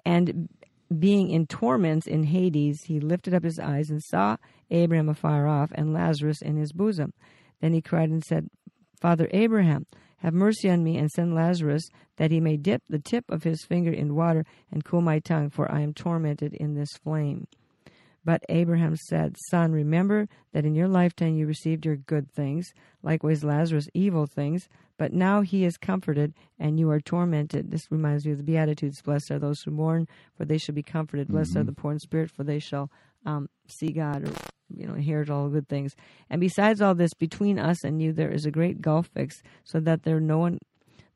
[0.06, 0.50] And
[0.98, 4.38] being in torments in Hades, he lifted up his eyes and saw
[4.72, 7.14] Abraham afar off and Lazarus in his bosom.
[7.62, 8.50] Then he cried and said,
[9.00, 9.86] Father Abraham,
[10.18, 11.84] have mercy on me and send Lazarus
[12.18, 15.50] that he may dip the tip of his finger in water and cool my tongue,
[15.50, 17.48] for I am tormented in this flame.
[18.26, 23.44] But Abraham said, Son, remember that in your lifetime you received your good things, likewise
[23.44, 24.68] Lazarus evil things,
[25.00, 27.72] but now he is comforted and you are tormented.
[27.72, 29.02] This reminds me of the Beatitudes.
[29.02, 31.30] Blessed are those who mourn, for they shall be comforted.
[31.30, 32.92] Blessed are the poor in spirit, for they shall
[33.26, 34.34] um, see God or
[34.76, 35.96] you know inherit all good things.
[36.30, 39.80] And besides all this, between us and you there is a great gulf fixed, so
[39.80, 40.60] that there no one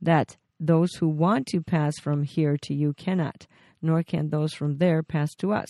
[0.02, 3.48] that those who want to pass from here to you cannot,
[3.82, 5.68] nor can those from there pass to us.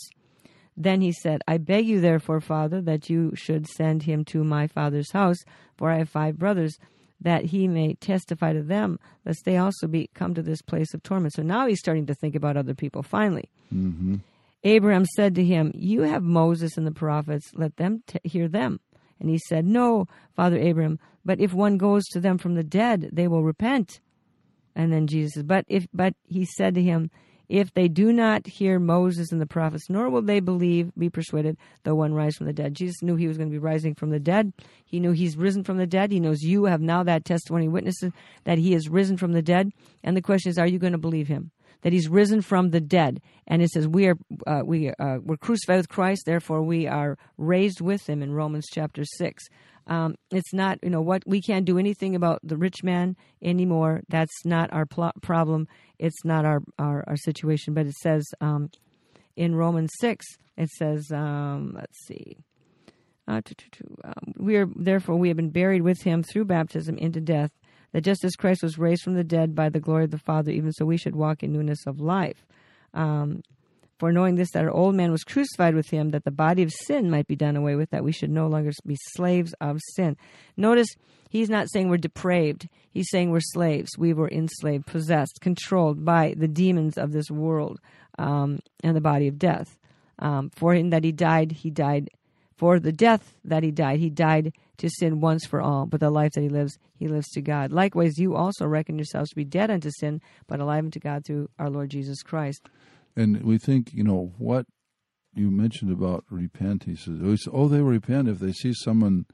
[0.77, 4.67] Then he said, I beg you, therefore, Father, that you should send him to my
[4.67, 5.37] father's house,
[5.77, 6.77] for I have five brothers,
[7.21, 11.03] that he may testify to them, lest they also be come to this place of
[11.03, 11.33] torment.
[11.33, 13.49] So now he's starting to think about other people, finally.
[13.73, 14.17] Mm-hmm.
[14.63, 18.79] Abraham said to him, You have Moses and the prophets, let them t- hear them.
[19.19, 23.09] And he said, No, Father Abraham, but if one goes to them from the dead,
[23.13, 23.99] they will repent.
[24.75, 27.11] And then Jesus says, But if but he said to him,
[27.49, 31.57] If they do not hear Moses and the prophets, nor will they believe, be persuaded,
[31.83, 32.73] though one rise from the dead.
[32.73, 34.53] Jesus knew he was going to be rising from the dead.
[34.85, 36.11] He knew he's risen from the dead.
[36.11, 38.11] He knows you have now that testimony witnesses
[38.43, 39.71] that he is risen from the dead.
[40.03, 41.51] And the question is, are you going to believe him?
[41.83, 44.15] That he's risen from the dead, and it says we are
[44.47, 48.65] uh, we uh, we're crucified with Christ, therefore we are raised with him in Romans
[48.71, 49.43] chapter six.
[49.85, 54.01] Um, it's not, you know, what we can't do anything about the rich man anymore.
[54.07, 55.67] That's not our pl- problem.
[55.99, 57.73] It's not our, our, our, situation.
[57.73, 58.69] But it says um,
[59.35, 60.25] in Romans 6,
[60.57, 62.37] it says, um, let's see.
[63.27, 63.41] Uh,
[64.03, 67.51] um, we are therefore we have been buried with him through baptism into death,
[67.93, 70.51] that just as Christ was raised from the dead by the glory of the Father,
[70.51, 72.45] even so we should walk in newness of life.
[72.93, 73.43] Um,
[73.99, 76.73] for knowing this, that our old man was crucified with him, that the body of
[76.73, 80.17] sin might be done away with, that we should no longer be slaves of sin.
[80.57, 80.89] Notice
[81.29, 82.67] he's not saying we're depraved.
[82.91, 83.91] He's saying we're slaves.
[83.97, 87.79] We were enslaved, possessed, controlled by the demons of this world
[88.17, 89.77] um, and the body of death.
[90.19, 92.09] Um, for him that he died, he died.
[92.57, 95.85] For the death that he died, he died to sin once for all.
[95.85, 97.71] But the life that he lives, he lives to God.
[97.71, 101.49] Likewise, you also reckon yourselves to be dead unto sin, but alive unto God through
[101.59, 102.67] our Lord Jesus Christ.
[103.15, 104.65] And we think, you know, what
[105.35, 106.83] you mentioned about repent.
[106.83, 109.25] He says, oh, oh they will repent if they see someone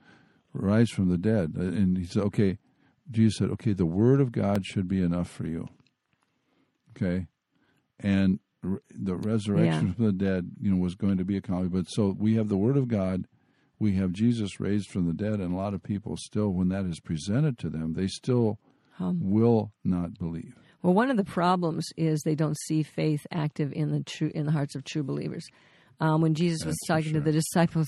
[0.54, 1.56] rise from the dead.
[1.56, 2.58] And he said, okay,
[3.10, 5.68] Jesus said, okay, the word of God should be enough for you.
[6.92, 7.28] Okay?
[8.00, 9.94] And the resurrection yeah.
[9.94, 11.74] from the dead, you know, was going to be accomplished.
[11.74, 13.26] But so we have the word of God,
[13.80, 16.86] we have Jesus raised from the dead, and a lot of people still, when that
[16.86, 18.60] is presented to them, they still
[19.00, 20.54] um, will not believe.
[20.82, 24.46] Well, one of the problems is they don't see faith active in the true in
[24.46, 25.46] the hearts of true believers.
[26.00, 27.20] Um, when Jesus was talking sure.
[27.20, 27.88] to the disciples,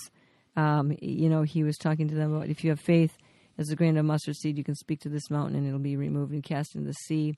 [0.57, 3.15] um, you know, he was talking to them about if you have faith
[3.57, 5.95] as a grain of mustard seed, you can speak to this mountain and it'll be
[5.95, 7.35] removed and cast into the sea.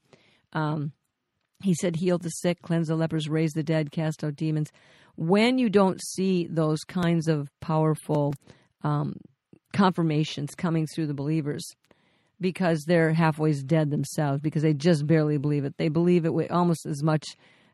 [0.53, 0.93] Um,
[1.63, 4.71] he said, heal the sick, cleanse the lepers, raise the dead, cast out demons.
[5.15, 8.33] When you don't see those kinds of powerful
[8.83, 9.15] um,
[9.71, 11.65] confirmations coming through the believers,
[12.43, 15.77] because they're halfway dead themselves because they just barely believe it.
[15.77, 17.25] They believe it with almost as much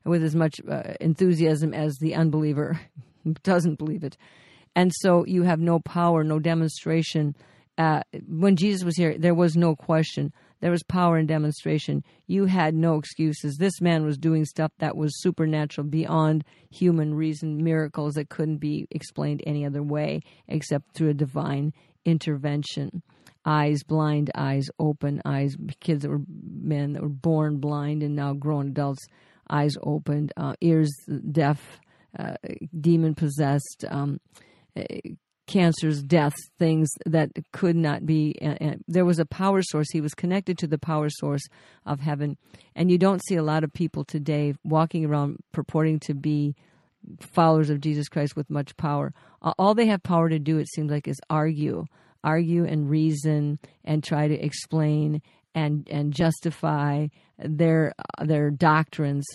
[0.06, 2.80] with as much uh, enthusiasm as the unbeliever
[3.44, 4.16] doesn't believe it.
[4.76, 7.36] And so you have no power, no demonstration.
[7.78, 10.32] Uh, when Jesus was here, there was no question.
[10.62, 12.04] There was power in demonstration.
[12.28, 13.58] You had no excuses.
[13.58, 18.88] This man was doing stuff that was supernatural, beyond human reason, miracles that couldn't be
[18.92, 21.74] explained any other way except through a divine
[22.06, 23.04] intervention
[23.46, 28.34] eyes blind, eyes open, eyes kids that were men that were born blind and now
[28.34, 29.06] grown adults,
[29.50, 30.92] eyes opened, uh, ears
[31.32, 31.80] deaf,
[32.18, 32.36] uh,
[32.80, 34.20] demon possessed, um,
[35.50, 38.36] cancers, deaths, things that could not be.
[38.42, 39.88] Uh, there was a power source.
[39.92, 41.42] He was connected to the power source
[41.86, 42.38] of heaven,
[42.76, 46.56] and you don't see a lot of people today walking around purporting to be
[47.20, 49.12] followers of Jesus Christ with much power.
[49.42, 51.86] All they have power to do, it seems like, is argue
[52.24, 55.22] argue and reason and try to explain
[55.56, 59.26] and and justify their their doctrines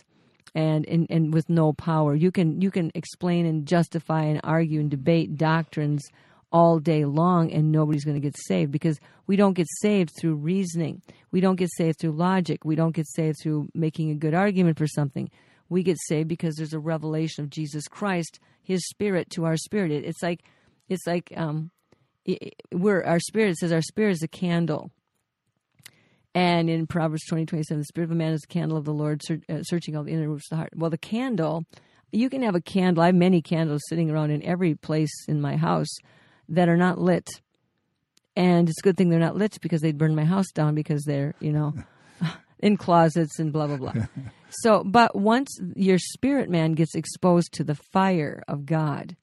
[0.55, 2.15] and, and and with no power.
[2.15, 6.05] You can you can explain and justify and argue and debate doctrines
[6.53, 10.37] all day long and nobody's going to get saved because we don't get saved through
[10.37, 11.03] reasoning.
[11.33, 12.65] We don't get saved through logic.
[12.65, 15.29] We don't get saved through making a good argument for something.
[15.69, 19.93] We get saved because there's a revelation of Jesus Christ his spirit to our spirit.
[19.93, 20.43] It, it's like
[20.89, 21.71] it's like um,
[22.73, 24.91] we're our spirit says our spirit is a candle.
[26.35, 28.85] And in Proverbs twenty twenty seven, the spirit of a man is the candle of
[28.85, 30.73] the Lord, uh, searching all the inner rooms of the heart.
[30.75, 31.65] Well, the candle,
[32.11, 33.03] you can have a candle.
[33.03, 35.95] I have many candles sitting around in every place in my house
[36.49, 37.29] that are not lit.
[38.37, 41.05] And it's a good thing they're not lit because they'd burn my house down because
[41.05, 41.73] they're, you know,
[42.59, 43.93] in closets and blah, blah, blah.
[44.51, 49.17] so, but once your spirit man gets exposed to the fire of God,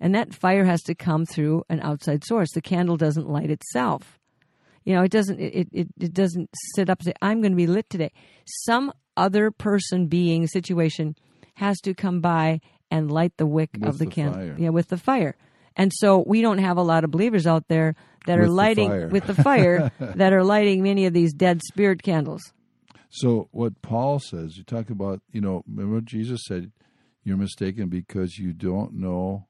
[0.00, 2.52] and that fire has to come through an outside source.
[2.52, 4.18] The candle doesn't light itself.
[4.84, 7.56] You know, it doesn't it, it, it doesn't sit up and say, I'm going to
[7.56, 8.12] be lit today.
[8.46, 11.16] Some other person, being, situation
[11.54, 12.60] has to come by
[12.90, 14.54] and light the wick with of the, the candle.
[14.58, 15.36] Yeah, with the fire.
[15.76, 17.94] And so we don't have a lot of believers out there
[18.26, 21.60] that with are lighting the with the fire that are lighting many of these dead
[21.64, 22.52] spirit candles.
[23.08, 26.72] So what Paul says, you talk about, you know, remember Jesus said,
[27.24, 29.46] you're mistaken because you don't know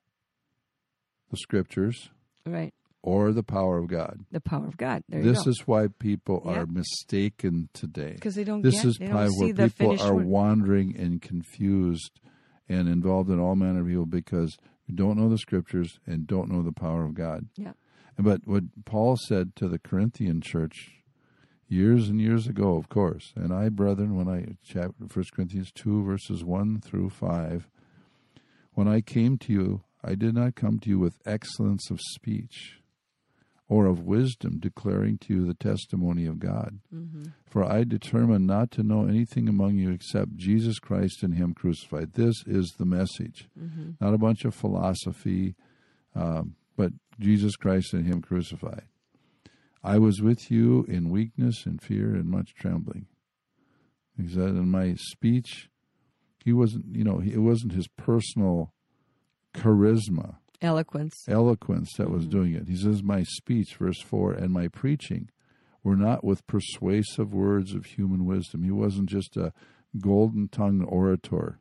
[1.31, 2.11] the scriptures
[2.45, 2.75] Right.
[3.03, 4.21] Or the power of God.
[4.31, 5.03] The power of God.
[5.09, 5.51] There This you go.
[5.51, 6.53] is why people Yeah.
[6.61, 8.13] are mistaken today.
[8.15, 10.27] because they don't This get, is they probably don't where people are work.
[10.27, 12.21] wandering and confused
[12.69, 16.51] and involved in all manner of evil because you don't know the scriptures and don't
[16.51, 17.47] know the power of God.
[17.57, 17.73] Yeah.
[18.19, 21.03] But what Paul said to the Corinthian church
[21.67, 26.05] years and years ago, of course, and I, brethren, when I chapter First Corinthians two
[26.05, 27.69] verses one through five,
[28.75, 32.79] when I came to you, I did not come to you with excellence of speech
[33.73, 36.81] or of wisdom, declaring to you the testimony of God.
[36.95, 37.25] Mm-hmm.
[37.47, 42.13] For I determined not to know anything among you except Jesus Christ and Him crucified.
[42.13, 43.93] This is the message, Mm-hmm.
[43.99, 45.55] not a bunch of philosophy,
[46.15, 48.85] um, but Jesus Christ and Him crucified.
[49.83, 53.07] I was with you in weakness and fear and much trembling.
[54.21, 55.71] He said, in my speech,
[56.45, 58.75] he wasn't, you know, it wasn't his personal
[59.55, 61.15] charisma Eloquence.
[61.29, 62.31] eloquence that was Mhm.
[62.31, 62.69] doing it.
[62.69, 65.29] He says, My speech, verse 4, and my preaching
[65.83, 68.63] were not with persuasive words of human wisdom.
[68.63, 69.53] He wasn't just a
[69.99, 71.59] golden tongued orator.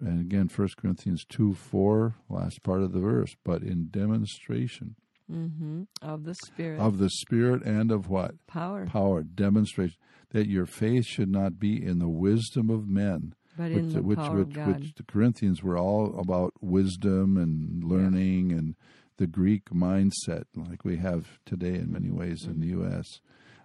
[0.00, 4.96] And again, 1 Corinthians 2 4, last part of the verse, but in demonstration
[5.30, 5.82] Mm-hmm.
[6.00, 6.80] Of the Spirit.
[6.80, 8.34] of the Spirit and of what?
[8.46, 8.86] power.
[8.86, 9.96] Power, demonstration.
[10.30, 14.18] That your faith should not be in the wisdom of men, but which, the which,
[14.18, 18.74] which, which the Corinthians were all about wisdom and learning and
[19.18, 22.92] the Greek mindset, like we have today in many ways in the Mm-hmm.
[22.92, 23.20] U.S.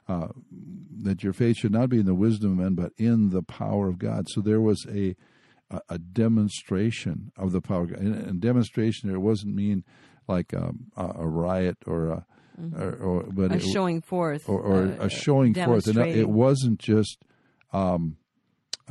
[0.09, 0.27] Uh,
[1.03, 3.87] that your faith should not be in the wisdom of men, but in the power
[3.87, 4.25] of God.
[4.29, 5.15] So there was a
[5.71, 7.99] a, a demonstration of the power of God.
[7.99, 9.83] And, and demonstration there wasn't mean
[10.27, 12.25] like um, a, a riot or a
[12.77, 13.53] or, or but Mm-hmm.
[13.53, 14.47] a it, showing forth.
[14.47, 15.87] or, or uh, a showing forth.
[15.87, 17.17] And it wasn't just
[17.71, 18.17] um,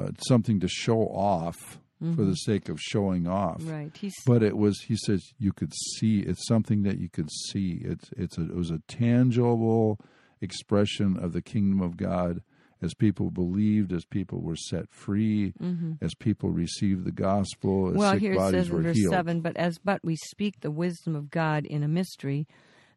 [0.03, 1.79] uh, something to show off
[2.17, 3.59] for the sake of showing off.
[3.61, 3.71] Mm-hmm.
[3.73, 3.97] Right.
[3.97, 4.81] He's But it was.
[4.81, 6.19] He says you could see.
[6.19, 7.81] It's something that you could see.
[7.85, 9.99] It's it's a, it was a tangible
[10.41, 12.43] expression of the kingdom of God
[12.81, 15.55] as people believed, as people were set free,
[16.01, 17.99] as people received the gospel, as Mm-hmm.
[17.99, 19.13] well, sick here it bodies says in verse healed.
[19.13, 19.41] seven.
[19.41, 22.49] But as but we speak the wisdom of God in a mystery,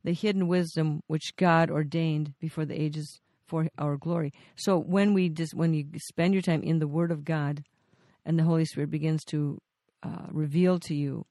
[0.04, 4.34] the hidden wisdom which God ordained before the ages for our glory.
[4.56, 7.64] So when we just when you spend your time in the Word of God,
[8.26, 9.62] and the Holy Spirit begins to
[10.04, 11.26] uh, reveal to you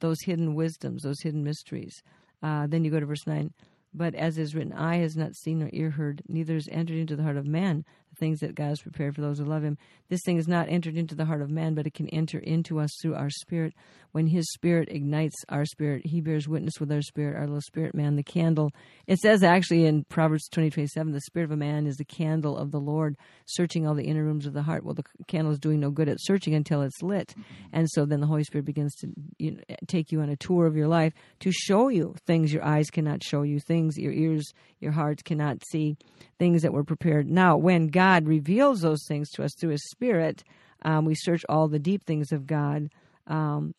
[0.00, 2.02] those hidden wisdoms, those hidden mysteries,
[2.42, 3.52] uh, then you go to verse nine.
[3.92, 7.16] But as is written, eye has not seen nor ear heard, neither has entered into
[7.16, 7.84] the heart of man
[8.20, 9.76] things that God has prepared for those who love him.
[10.08, 12.78] This thing is not entered into the heart of man, but it can enter into
[12.78, 13.74] us through our spirit.
[14.12, 17.94] When his spirit ignites our spirit, he bears witness with our spirit, our little spirit
[17.94, 18.72] man, the candle.
[19.06, 22.04] It says actually in Proverbs twenty twenty seven, the spirit of a man is the
[22.04, 23.16] candle of the Lord,
[23.46, 24.84] searching all the inner rooms of the heart.
[24.84, 27.34] Well, the candle is doing no good at searching until it's lit.
[27.72, 29.08] And so then the Holy Spirit begins to
[29.38, 32.64] you know, take you on a tour of your life to show you things your
[32.64, 35.96] eyes cannot show you, things your ears, your hearts cannot see,
[36.38, 37.30] things that were prepared.
[37.30, 40.42] Now, when God reveals those things to us through His Spirit,
[40.82, 42.88] um, we search all the deep things of God.
[43.26, 43.74] Um,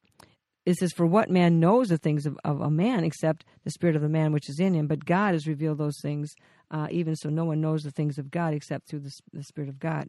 [0.65, 3.95] it says, For what man knows the things of, of a man except the spirit
[3.95, 4.87] of the man which is in him?
[4.87, 6.33] But God has revealed those things,
[6.69, 9.69] uh, even so no one knows the things of God except through the, the Spirit
[9.69, 10.07] of God.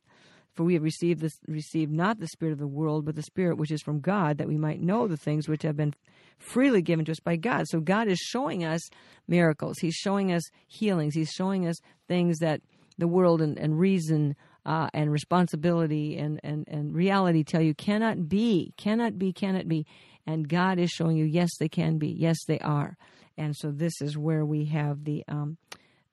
[0.54, 3.56] For we have received this received not the spirit of the world, but the spirit
[3.56, 5.94] which is from God, that we might know the things which have been
[6.38, 7.66] freely given to us by God.
[7.68, 8.82] So God is showing us
[9.26, 9.78] miracles.
[9.78, 11.14] He's showing us healings.
[11.14, 12.60] He's showing us things that
[13.02, 18.28] the world and, and reason uh, and responsibility and, and, and reality tell you cannot
[18.28, 19.84] be, cannot be, cannot be.
[20.24, 22.06] And God is showing you, yes, they can be.
[22.06, 22.96] Yes, they are.
[23.36, 25.58] And so this is where we have the um,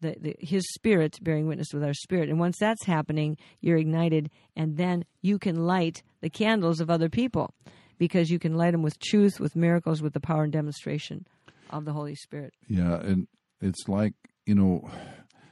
[0.01, 2.29] the, the, his spirit bearing witness with our spirit.
[2.29, 7.09] And once that's happening, you're ignited, and then you can light the candles of other
[7.09, 7.53] people
[7.97, 11.27] because you can light them with truth, with miracles, with the power and demonstration
[11.69, 12.53] of the Holy Spirit.
[12.67, 13.27] Yeah, and
[13.61, 14.13] it's like
[14.49, 14.89] you know,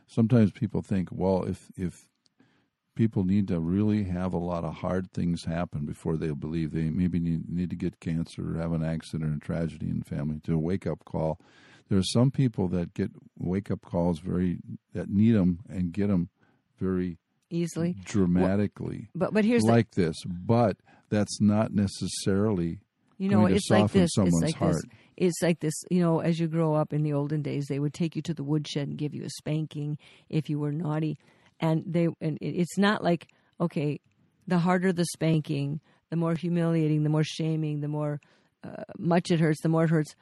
[0.08, 2.08] sometimes people think, well, if if
[2.96, 6.90] people need to really have a lot of hard things happen before they'll believe, they
[6.90, 10.06] maybe need, need to get cancer or have an accident or a tragedy in the
[10.06, 11.40] family to a wake up call.
[11.90, 14.58] There are some people that get wake up calls very
[14.94, 16.30] that need them and get them
[16.80, 20.18] very Easily, dramatically, but but here's like this.
[20.26, 20.78] But
[21.10, 22.87] that's not necessarily the,
[23.18, 24.12] you know it's like this.
[24.18, 24.76] It's like heart.
[24.76, 24.84] this.
[25.18, 25.74] It's like this.
[25.90, 28.34] You know, as you grow up in the olden days, they would take you to
[28.34, 29.98] the woodshed and give you a spanking
[30.30, 31.18] if you were naughty,
[31.60, 33.28] and they and it's not like
[33.60, 34.00] okay,
[34.48, 38.20] the harder the spanking, the more humiliating, the more shaming, the more
[38.64, 40.16] uh, much it hurts, the more it hurts.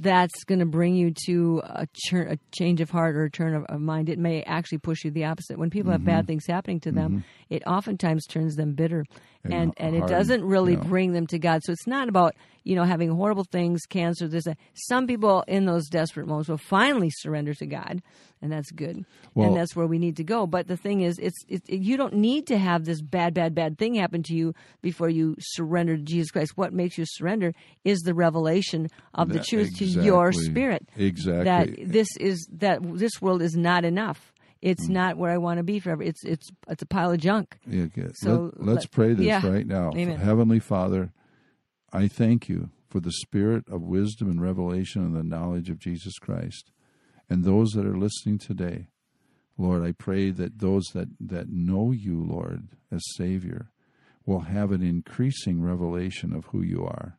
[0.00, 3.54] that's going to bring you to a, chur- a change of heart or a turn
[3.54, 4.08] of, of mind.
[4.08, 5.58] It may actually push you the opposite.
[5.58, 6.06] When people have Mm-hmm.
[6.10, 9.04] bad things happening to them, it oftentimes turns them bitter,
[9.44, 11.62] And and and, it doesn't really bring them to God.
[11.64, 12.34] So it's not about
[12.64, 14.28] you know having horrible things, cancer.
[14.28, 14.58] This, that.
[14.74, 18.02] some people in those desperate moments will finally surrender to God,
[18.42, 19.04] and that's good.
[19.34, 20.46] Well- and that's where we need to go.
[20.46, 23.78] But the thing is, it's, it's you don't need to have this bad, bad, bad
[23.78, 26.52] thing happen to you before you surrender to Jesus Christ.
[26.56, 30.86] What makes you surrender is the revelation of the truth to your spirit.
[30.96, 31.44] Exactly.
[31.44, 34.29] That this is that this world is not enough.
[34.62, 34.92] It's Mm.
[34.92, 36.02] not where I want to be forever.
[36.02, 37.58] It's it's it's a pile of junk.
[37.66, 38.16] Yeah, good.
[38.16, 39.46] So Let, us pray this yeah.
[39.46, 39.90] right now.
[39.96, 40.18] Amen.
[40.18, 41.12] Heavenly Father,
[41.92, 46.18] I thank you for the spirit of wisdom and revelation and the knowledge of Jesus
[46.18, 46.72] Christ.
[47.28, 48.88] And those that are listening today,
[49.56, 53.70] Lord, I pray that those that, that know you, Lord, as Savior,
[54.26, 57.18] will have an increasing revelation of who you are.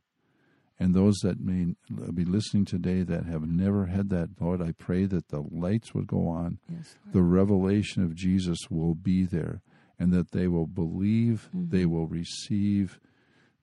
[0.81, 1.75] And those that may
[2.13, 6.07] be listening today that have never had that, Lord, I pray that the lights would
[6.07, 6.95] go on Yes.
[7.13, 9.61] the revelation of Jesus will be there
[9.99, 11.69] and that they will believe, Mm-hmm.
[11.75, 12.99] they will receive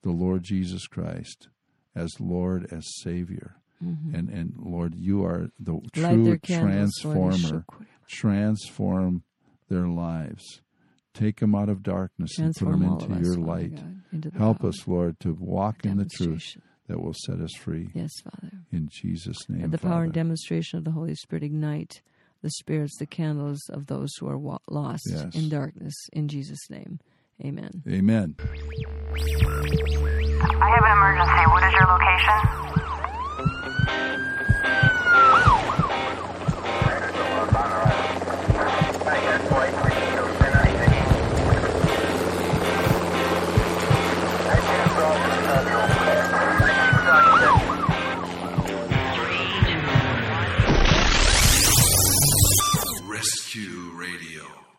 [0.03, 1.49] the Lord Jesus Christ
[1.97, 3.57] as Lord, as Savior.
[3.81, 6.03] And, and Lord, you are the Mm-hmm.
[6.03, 7.64] Light true transformer.
[8.09, 9.23] Transform
[9.69, 10.61] their lives.
[11.14, 13.75] Take them out of darkness Transform and put them us, into your light.
[13.77, 16.57] God, into the Help power, us, Lord, to walk in the truth.
[16.89, 17.89] That will set us free.
[17.95, 18.53] Yes, Father.
[18.72, 19.62] In Jesus' name.
[19.62, 22.03] Let the power and demonstration of the Holy Spirit ignite
[22.43, 25.34] the spirits, the candles of those who are wa- lost Yes.
[25.34, 25.95] in darkness.
[26.12, 26.99] In Jesus' name,
[27.45, 27.82] Amen.
[27.89, 28.34] Amen.
[28.41, 28.43] I
[30.70, 31.45] have an emergency.
[31.51, 32.97] What is your location?